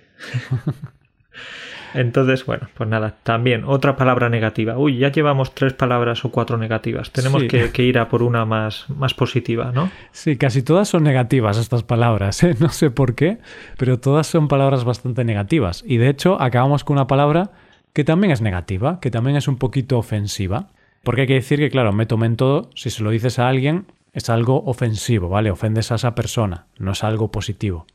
Entonces, 1.94 2.46
bueno, 2.46 2.68
pues 2.74 2.90
nada, 2.90 3.16
también 3.24 3.64
otra 3.66 3.96
palabra 3.96 4.30
negativa. 4.30 4.78
Uy, 4.78 4.98
ya 4.98 5.12
llevamos 5.12 5.56
tres 5.56 5.74
palabras 5.74 6.24
o 6.26 6.32
cuatro 6.32 6.58
negativas. 6.58 7.12
Tenemos 7.12 7.44
que, 7.44 7.84
ir 7.84 7.98
a 7.98 8.10
por 8.10 8.24
una 8.24 8.46
más, 8.46 8.86
más 8.90 9.14
positiva, 9.14 9.72
¿no? 9.74 9.90
Sí, 10.12 10.38
casi 10.38 10.62
todas 10.62 10.90
son 10.90 11.04
negativas 11.04 11.58
estas 11.58 11.84
palabras. 11.84 12.44
¿eh? 12.44 12.56
No 12.60 12.70
sé 12.70 12.92
por 12.92 13.16
qué, 13.16 13.40
pero 13.78 14.00
todas 14.00 14.28
son 14.28 14.48
palabras 14.48 14.84
bastante 14.84 15.24
negativas. 15.24 15.84
Y 15.88 15.98
de 15.98 16.10
hecho, 16.10 16.42
acabamos 16.42 16.84
con 16.84 16.98
una 16.98 17.08
palabra 17.08 17.52
que 17.94 18.04
también 18.04 18.32
es 18.32 18.42
negativa, 18.42 19.00
que 19.00 19.10
también 19.10 19.38
es 19.38 19.48
un 19.48 19.58
poquito 19.58 19.98
ofensiva. 19.98 20.68
Porque 21.04 21.22
hay 21.22 21.28
que 21.28 21.34
decir 21.36 21.60
que, 21.60 21.70
claro, 21.70 21.94
me 21.94 22.06
tomen 22.06 22.36
todo, 22.36 22.70
si 22.76 22.90
se 22.90 23.02
lo 23.02 23.12
dices 23.12 23.40
a 23.40 23.48
alguien, 23.48 23.86
es 24.14 24.30
algo 24.30 24.64
ofensivo, 24.66 25.30
¿vale? 25.30 25.52
Ofendes 25.52 25.92
a 25.92 25.96
esa 25.96 26.16
persona, 26.16 26.66
no 26.80 26.92
es 26.92 27.04
algo 27.04 27.32
positivo. 27.32 27.86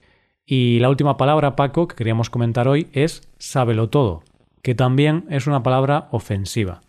Y 0.45 0.81
la 0.81 0.89
última 0.89 1.17
palabra, 1.17 1.57
Paco, 1.57 1.89
que 1.89 1.97
queríamos 1.97 2.31
comentar 2.31 2.69
hoy 2.69 2.89
es 2.93 3.29
sábelo 3.39 3.89
todo, 3.89 4.25
que 4.63 4.75
también 4.75 5.25
es 5.31 5.47
una 5.47 5.63
palabra 5.63 6.09
ofensiva. 6.11 6.81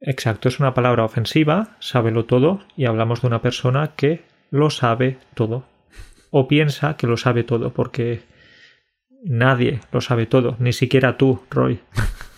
Exacto, 0.00 0.48
es 0.48 0.60
una 0.60 0.74
palabra 0.74 1.04
ofensiva, 1.04 1.76
sábelo 1.80 2.24
todo, 2.24 2.60
y 2.76 2.86
hablamos 2.86 3.20
de 3.20 3.26
una 3.26 3.42
persona 3.42 3.92
que 3.96 4.22
lo 4.50 4.70
sabe 4.70 5.18
todo. 5.34 5.64
O 6.30 6.46
piensa 6.48 6.96
que 6.96 7.06
lo 7.06 7.16
sabe 7.16 7.42
todo, 7.42 7.72
porque 7.72 8.22
nadie 9.24 9.80
lo 9.92 10.00
sabe 10.00 10.26
todo, 10.26 10.56
ni 10.58 10.72
siquiera 10.72 11.16
tú, 11.16 11.42
Roy. 11.50 11.80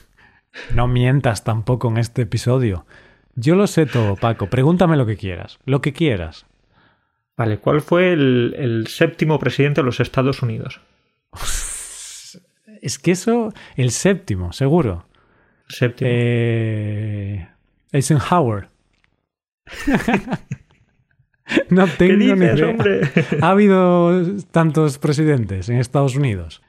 no 0.74 0.88
mientas 0.88 1.44
tampoco 1.44 1.88
en 1.88 1.98
este 1.98 2.22
episodio. 2.22 2.86
Yo 3.34 3.54
lo 3.54 3.66
sé 3.66 3.86
todo, 3.86 4.16
Paco. 4.16 4.48
Pregúntame 4.48 4.96
lo 4.96 5.06
que 5.06 5.16
quieras. 5.16 5.58
Lo 5.64 5.80
que 5.80 5.92
quieras. 5.92 6.46
Vale, 7.42 7.58
¿cuál 7.58 7.80
fue 7.80 8.12
el, 8.12 8.84
séptimo 8.86 9.36
presidente 9.40 9.80
de 9.80 9.84
los 9.84 9.98
Estados 9.98 10.42
Unidos? 10.42 10.80
Es 12.80 13.00
que 13.00 13.10
eso, 13.10 13.52
el 13.74 13.90
séptimo, 13.90 14.52
seguro. 14.52 15.06
Séptimo. 15.66 16.08
Eh, 16.12 17.48
Eisenhower. 17.90 18.68
no 21.70 21.88
tengo 21.88 22.16
ni 22.16 22.26
idea. 22.26 22.68
Hombre? 22.68 23.10
Ha 23.40 23.50
habido 23.50 24.22
tantos 24.52 24.98
presidentes 24.98 25.68
en 25.68 25.78
Estados 25.78 26.14
Unidos. 26.14 26.62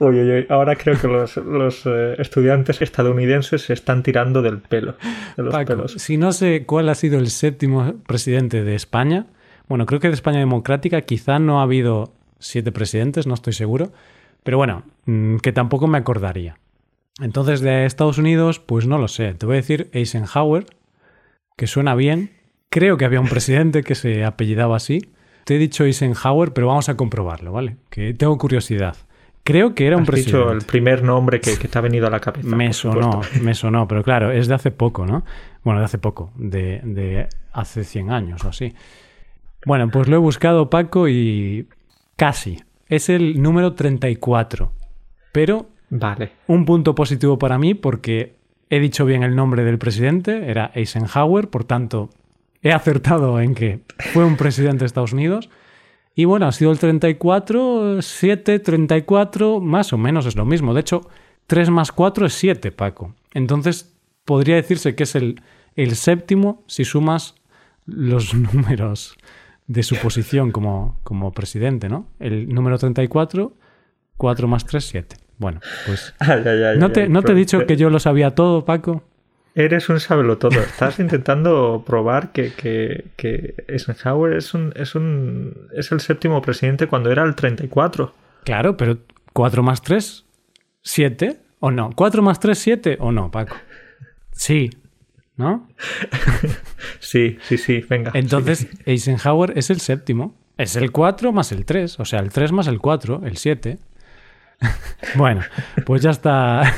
Uy, 0.00 0.22
uy, 0.22 0.30
uy. 0.38 0.46
Ahora 0.48 0.74
creo 0.74 1.00
que 1.00 1.06
los, 1.06 1.86
eh, 1.86 2.16
estudiantes 2.18 2.82
estadounidenses 2.82 3.62
se 3.62 3.74
están 3.74 4.02
tirando 4.02 4.42
del 4.42 4.58
pelo. 4.58 4.96
De 5.36 5.44
los 5.44 5.54
pelos. 5.64 5.92
Si 5.92 6.16
no 6.16 6.32
sé 6.32 6.64
cuál 6.66 6.88
ha 6.88 6.96
sido 6.96 7.16
el 7.16 7.30
séptimo 7.30 7.94
presidente 8.08 8.64
de 8.64 8.74
España, 8.74 9.26
bueno, 9.68 9.86
creo 9.86 10.00
que 10.00 10.08
de 10.08 10.14
España 10.14 10.38
Democrática 10.38 11.00
quizá 11.02 11.38
no 11.38 11.60
ha 11.60 11.62
habido 11.62 12.12
siete 12.38 12.72
presidentes, 12.72 13.26
no 13.26 13.34
estoy 13.34 13.52
seguro, 13.52 13.92
pero 14.42 14.58
bueno, 14.58 14.84
mm, 15.06 15.36
que 15.36 15.52
tampoco 15.52 15.86
me 15.86 15.98
acordaría. 15.98 16.58
Entonces, 17.20 17.60
de 17.60 17.86
Estados 17.86 18.18
Unidos, 18.18 18.60
pues 18.60 18.86
no 18.86 18.98
lo 18.98 19.08
sé. 19.08 19.34
Te 19.34 19.46
voy 19.46 19.54
a 19.54 19.56
decir 19.56 19.88
Eisenhower, 19.92 20.66
que 21.56 21.66
suena 21.66 21.94
bien. 21.94 22.30
Creo 22.68 22.96
que 22.98 23.06
había 23.06 23.20
un 23.20 23.28
presidente 23.28 23.82
que 23.82 23.94
se 23.94 24.24
apellidaba 24.24 24.76
así. 24.76 25.10
Te 25.44 25.56
he 25.56 25.58
dicho 25.58 25.84
Eisenhower, 25.84 26.52
pero 26.52 26.66
vamos 26.66 26.88
a 26.88 26.96
comprobarlo, 26.96 27.52
¿vale? 27.52 27.76
Que 27.88 28.12
tengo 28.12 28.36
curiosidad. 28.36 28.96
Creo 29.44 29.74
que 29.74 29.86
era 29.86 29.96
un 29.96 30.04
presidente. 30.04 30.38
dicho 30.38 30.52
el 30.52 30.62
primer 30.62 31.02
nombre 31.04 31.40
que, 31.40 31.56
te 31.56 31.78
ha 31.78 31.80
venido 31.80 32.08
a 32.08 32.10
la 32.10 32.20
cabeza. 32.20 32.54
Me 32.54 32.72
sonó, 32.72 33.22
me 33.40 33.54
sonó, 33.54 33.86
pero 33.86 34.02
claro, 34.02 34.32
es 34.32 34.48
de 34.48 34.54
hace 34.54 34.72
poco, 34.72 35.06
¿no? 35.06 35.24
Bueno, 35.62 35.78
de 35.80 35.86
hace 35.86 35.98
poco, 35.98 36.32
de, 36.34 36.80
de 36.82 37.28
hace 37.52 37.84
100 37.84 38.10
años 38.10 38.44
o 38.44 38.48
así. 38.48 38.74
Bueno, 39.66 39.90
pues 39.90 40.06
lo 40.06 40.14
he 40.14 40.20
buscado, 40.20 40.70
Paco, 40.70 41.08
y 41.08 41.66
casi. 42.14 42.62
Es 42.88 43.08
el 43.08 43.42
número 43.42 43.74
34. 43.74 44.70
Pero 45.32 45.66
vale. 45.90 46.30
un 46.46 46.64
punto 46.64 46.94
positivo 46.94 47.36
para 47.36 47.58
mí 47.58 47.74
porque 47.74 48.36
he 48.70 48.78
dicho 48.78 49.04
bien 49.04 49.24
el 49.24 49.34
nombre 49.34 49.64
del 49.64 49.76
presidente, 49.76 50.48
era 50.48 50.70
Eisenhower, 50.72 51.48
por 51.48 51.64
tanto 51.64 52.10
he 52.62 52.72
acertado 52.72 53.40
en 53.40 53.56
que 53.56 53.80
fue 54.12 54.24
un 54.24 54.36
presidente 54.36 54.80
de 54.80 54.86
Estados 54.86 55.12
Unidos. 55.12 55.50
Y 56.14 56.26
bueno, 56.26 56.46
ha 56.46 56.52
sido 56.52 56.70
el 56.70 56.78
34, 56.78 58.02
7, 58.02 58.60
34, 58.60 59.60
más 59.60 59.92
o 59.92 59.98
menos 59.98 60.26
es 60.26 60.36
lo 60.36 60.44
mismo. 60.44 60.74
De 60.74 60.80
hecho, 60.82 61.10
3 61.48 61.70
más 61.70 61.90
4 61.90 62.26
es 62.26 62.34
7, 62.34 62.70
Paco. 62.70 63.16
Entonces, 63.34 63.92
podría 64.24 64.54
decirse 64.54 64.94
que 64.94 65.02
es 65.02 65.16
el, 65.16 65.42
el 65.74 65.96
séptimo 65.96 66.62
si 66.68 66.84
sumas 66.84 67.34
los 67.84 68.32
números 68.54 69.16
de 69.66 69.82
su 69.82 69.96
posición 69.96 70.52
como, 70.52 71.00
como 71.02 71.32
presidente, 71.32 71.88
¿no? 71.88 72.08
El 72.20 72.48
número 72.48 72.78
34, 72.78 73.52
4 74.16 74.48
más 74.48 74.64
3, 74.64 74.84
7. 74.84 75.16
Bueno, 75.38 75.60
pues... 75.86 76.14
¿No, 76.78 76.92
te, 76.92 77.08
¿no 77.08 77.22
te 77.22 77.32
he 77.32 77.34
dicho 77.34 77.66
que 77.66 77.76
yo 77.76 77.90
lo 77.90 77.98
sabía 77.98 78.34
todo, 78.34 78.64
Paco? 78.64 79.02
Eres 79.54 79.88
un 79.88 79.98
todo. 80.38 80.60
Estás 80.60 80.98
intentando 81.00 81.82
probar 81.86 82.30
que, 82.32 82.52
que, 82.52 83.06
que 83.16 83.64
Eisenhower 83.68 84.36
es, 84.36 84.52
un, 84.54 84.72
es, 84.76 84.94
un, 84.94 85.68
es 85.74 85.90
el 85.92 86.00
séptimo 86.00 86.42
presidente 86.42 86.86
cuando 86.86 87.10
era 87.10 87.24
el 87.24 87.34
34. 87.34 88.12
Claro, 88.44 88.76
pero 88.76 88.98
4 89.32 89.62
más 89.62 89.82
3, 89.82 90.24
7 90.82 91.36
o 91.60 91.70
no. 91.70 91.90
4 91.94 92.22
más 92.22 92.38
3, 92.38 92.58
7 92.58 92.96
o 93.00 93.12
no, 93.12 93.30
Paco. 93.30 93.56
Sí, 94.32 94.70
¿no? 95.36 95.68
sí, 97.00 97.38
sí, 97.42 97.58
sí, 97.58 97.84
venga. 97.88 98.10
Entonces, 98.14 98.68
Eisenhower 98.84 99.56
es 99.56 99.70
el 99.70 99.80
séptimo. 99.80 100.34
Es 100.58 100.74
el 100.76 100.90
4 100.90 101.32
más 101.32 101.52
el 101.52 101.66
3, 101.66 102.00
o 102.00 102.04
sea, 102.04 102.20
el 102.20 102.30
3 102.30 102.52
más 102.52 102.66
el 102.66 102.78
4, 102.78 103.22
el 103.24 103.36
7. 103.36 103.78
bueno, 105.16 105.42
pues 105.84 106.02
ya 106.02 106.10
está. 106.10 106.72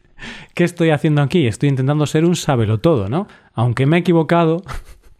¿Qué 0.54 0.64
estoy 0.64 0.90
haciendo 0.90 1.22
aquí? 1.22 1.46
Estoy 1.46 1.68
intentando 1.68 2.06
ser 2.06 2.24
un 2.24 2.36
todo, 2.78 3.08
¿no? 3.08 3.28
Aunque 3.54 3.86
me 3.86 3.96
he 3.96 4.00
equivocado, 4.00 4.62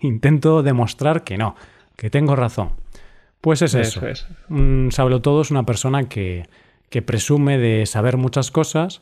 intento 0.00 0.62
demostrar 0.62 1.24
que 1.24 1.38
no, 1.38 1.54
que 1.96 2.10
tengo 2.10 2.36
razón. 2.36 2.70
Pues 3.40 3.62
es 3.62 3.74
eso. 3.74 4.06
eso. 4.06 4.26
Un 4.48 4.90
todo 5.22 5.42
es 5.42 5.50
una 5.50 5.64
persona 5.64 6.08
que, 6.08 6.48
que 6.90 7.02
presume 7.02 7.58
de 7.58 7.86
saber 7.86 8.16
muchas 8.16 8.50
cosas 8.50 9.00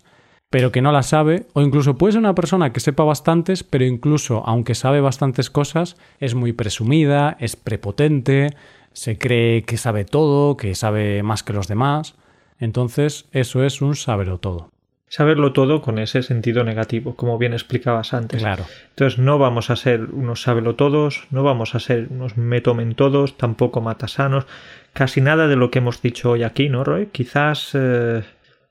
pero 0.51 0.73
que 0.73 0.83
no 0.83 0.91
la 0.91 1.05
sabe, 1.05 1.47
o 1.53 1.63
incluso 1.63 1.97
puede 1.97 2.13
ser 2.13 2.19
una 2.19 2.35
persona 2.35 2.73
que 2.73 2.81
sepa 2.81 3.05
bastantes, 3.05 3.63
pero 3.63 3.85
incluso 3.85 4.43
aunque 4.45 4.75
sabe 4.75 5.01
bastantes 5.01 5.49
cosas, 5.49 5.97
es 6.19 6.35
muy 6.35 6.53
presumida, 6.53 7.37
es 7.39 7.55
prepotente, 7.55 8.57
se 8.93 9.17
cree 9.17 9.63
que 9.63 9.77
sabe 9.77 10.05
todo, 10.05 10.57
que 10.57 10.75
sabe 10.75 11.23
más 11.23 11.45
que 11.45 11.53
los 11.53 11.69
demás. 11.69 12.17
Entonces, 12.59 13.27
eso 13.31 13.65
es 13.65 13.81
un 13.81 13.95
saberlo 13.95 14.39
todo. 14.39 14.71
Saberlo 15.07 15.53
todo 15.53 15.83
con 15.83 15.99
ese 15.99 16.23
sentido 16.23 16.63
negativo, 16.65 17.15
como 17.15 17.39
bien 17.39 17.53
explicabas 17.53 18.13
antes. 18.13 18.43
Claro. 18.43 18.65
Entonces, 18.91 19.19
no 19.21 19.39
vamos 19.39 19.71
a 19.71 19.77
ser 19.77 20.03
unos 20.13 20.43
sabelo 20.43 20.75
todos, 20.75 21.27
no 21.31 21.45
vamos 21.45 21.75
a 21.77 21.81
ser 21.81 22.09
unos 22.11 22.37
metomen 22.37 22.95
todos, 22.95 23.37
tampoco 23.37 23.81
matasanos, 23.81 24.47
casi 24.93 25.21
nada 25.21 25.47
de 25.47 25.57
lo 25.57 25.71
que 25.71 25.79
hemos 25.79 26.03
dicho 26.03 26.31
hoy 26.33 26.43
aquí, 26.43 26.69
¿no, 26.69 26.83
Roy? 26.83 27.07
Quizás. 27.07 27.71
Eh, 27.75 28.23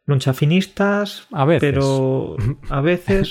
lonchafinistas, 0.09 1.27
a 1.31 1.45
veces. 1.45 1.61
pero 1.61 2.35
a 2.69 2.81
veces. 2.81 3.29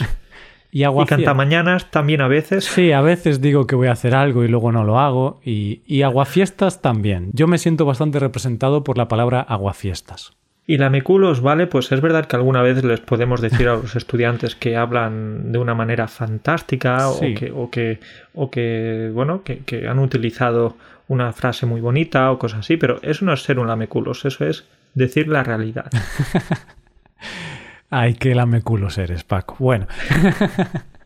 y, 0.71 0.85
y 0.85 1.05
cantamañanas 1.07 1.91
también 1.91 2.21
a 2.21 2.29
veces. 2.29 2.64
Sí, 2.64 2.93
a 2.93 3.03
veces 3.03 3.41
digo 3.41 3.67
que 3.67 3.77
voy 3.77 3.88
a 3.88 3.93
hacer 3.93 4.14
algo 4.14 4.45
y 4.45 4.49
luego 4.49 4.73
no 4.73 4.85
lo 4.85 4.99
hago. 4.99 5.41
Y, 5.45 5.83
y 5.87 6.03
aguafiestas 6.03 6.81
también. 6.81 7.31
Yo 7.33 7.47
me 7.47 7.59
siento 7.59 7.85
bastante 7.85 8.19
representado 8.19 8.85
por 8.85 8.97
la 8.97 9.09
palabra 9.09 9.41
aguafiestas. 9.41 10.33
Y 10.71 10.77
la 10.77 10.91
meculos, 10.91 11.41
¿vale? 11.41 11.67
Pues 11.67 11.91
es 11.93 12.03
verdad 12.03 12.27
que 12.27 12.37
alguna 12.37 12.61
vez 12.61 12.85
les 12.85 13.01
podemos 13.01 13.41
decir 13.41 13.69
a 13.69 13.77
los 13.77 13.97
estudiantes 13.97 14.55
que 14.55 14.77
hablan 14.77 15.51
de 15.51 15.59
una 15.59 15.75
manera 15.75 16.09
fantástica 16.09 17.09
o, 17.09 17.21
que, 17.21 17.51
o, 17.55 17.71
que, 17.71 18.01
o 18.35 18.51
que, 18.51 19.11
bueno, 19.14 19.43
que, 19.43 19.61
que, 19.61 19.88
han 19.88 19.99
utilizado 19.99 20.77
una 21.09 21.33
frase 21.33 21.64
muy 21.64 21.81
bonita 21.81 22.31
o 22.31 22.38
cosas 22.38 22.61
así, 22.61 22.77
pero 22.77 23.01
eso 23.03 23.25
no 23.25 23.33
es 23.33 23.43
ser 23.43 23.59
un 23.59 23.67
lameculos, 23.67 24.27
eso 24.27 24.45
es 24.45 24.67
decir 24.98 25.28
la 25.28 25.42
realidad. 25.42 25.90
Ay, 27.90 28.14
qué 28.14 28.34
lameculos 28.34 28.98
eres, 28.98 29.24
Paco. 29.24 29.56
Bueno. 29.58 29.87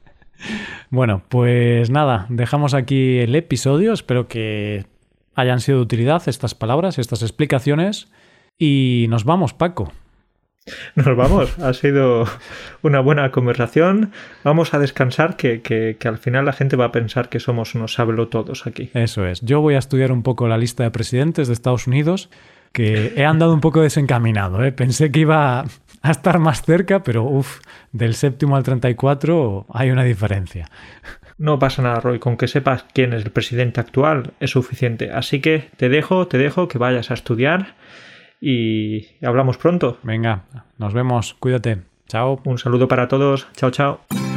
bueno, 0.90 1.22
pues 1.28 1.90
nada, 1.90 2.26
dejamos 2.28 2.74
aquí 2.74 3.20
el 3.20 3.36
episodio. 3.36 3.92
Espero 3.92 4.26
que 4.26 4.86
hayan 5.36 5.60
sido 5.60 5.78
de 5.78 5.84
utilidad 5.84 6.22
estas 6.26 6.56
palabras, 6.56 6.98
estas 6.98 7.22
explicaciones. 7.22 8.08
Y 8.58 9.06
nos 9.08 9.24
vamos, 9.24 9.54
Paco. 9.54 9.92
Nos 10.94 11.16
vamos, 11.16 11.58
ha 11.58 11.72
sido 11.72 12.24
una 12.82 13.00
buena 13.00 13.30
conversación. 13.32 14.12
Vamos 14.44 14.74
a 14.74 14.78
descansar, 14.78 15.36
que, 15.36 15.60
que, 15.60 15.96
que, 15.98 16.08
al 16.08 16.18
final 16.18 16.44
la 16.44 16.52
gente 16.52 16.76
va 16.76 16.86
a 16.86 16.92
pensar 16.92 17.28
que 17.28 17.40
somos 17.40 17.74
unos 17.74 17.96
todos 18.30 18.66
aquí. 18.66 18.90
Eso 18.94 19.26
es. 19.26 19.40
Yo 19.40 19.60
voy 19.60 19.74
a 19.74 19.78
estudiar 19.78 20.12
un 20.12 20.22
poco 20.22 20.46
la 20.46 20.58
lista 20.58 20.84
de 20.84 20.92
presidentes 20.92 21.48
de 21.48 21.54
Estados 21.54 21.88
Unidos 21.88 22.30
que 22.72 23.14
he 23.16 23.24
andado 23.24 23.54
un 23.54 23.60
poco 23.60 23.80
desencaminado. 23.80 24.64
¿eh? 24.64 24.72
Pensé 24.72 25.10
que 25.10 25.20
iba 25.20 25.60
a 26.02 26.10
estar 26.10 26.38
más 26.38 26.62
cerca, 26.62 27.02
pero 27.02 27.24
uff, 27.24 27.60
del 27.92 28.14
séptimo 28.14 28.56
al 28.56 28.62
34 28.62 29.66
hay 29.72 29.90
una 29.90 30.04
diferencia. 30.04 30.68
No 31.38 31.58
pasa 31.58 31.82
nada, 31.82 32.00
Roy, 32.00 32.18
con 32.18 32.36
que 32.36 32.48
sepas 32.48 32.84
quién 32.92 33.12
es 33.12 33.24
el 33.24 33.30
presidente 33.30 33.80
actual 33.80 34.32
es 34.40 34.50
suficiente. 34.50 35.10
Así 35.12 35.40
que 35.40 35.70
te 35.76 35.88
dejo, 35.88 36.28
te 36.28 36.38
dejo 36.38 36.68
que 36.68 36.78
vayas 36.78 37.10
a 37.10 37.14
estudiar 37.14 37.74
y 38.40 39.08
hablamos 39.24 39.56
pronto. 39.56 39.98
Venga, 40.02 40.44
nos 40.78 40.94
vemos, 40.94 41.34
cuídate. 41.34 41.78
Chao. 42.08 42.40
Un 42.44 42.58
saludo 42.58 42.88
para 42.88 43.08
todos. 43.08 43.48
Chao, 43.56 43.70
chao. 43.70 44.31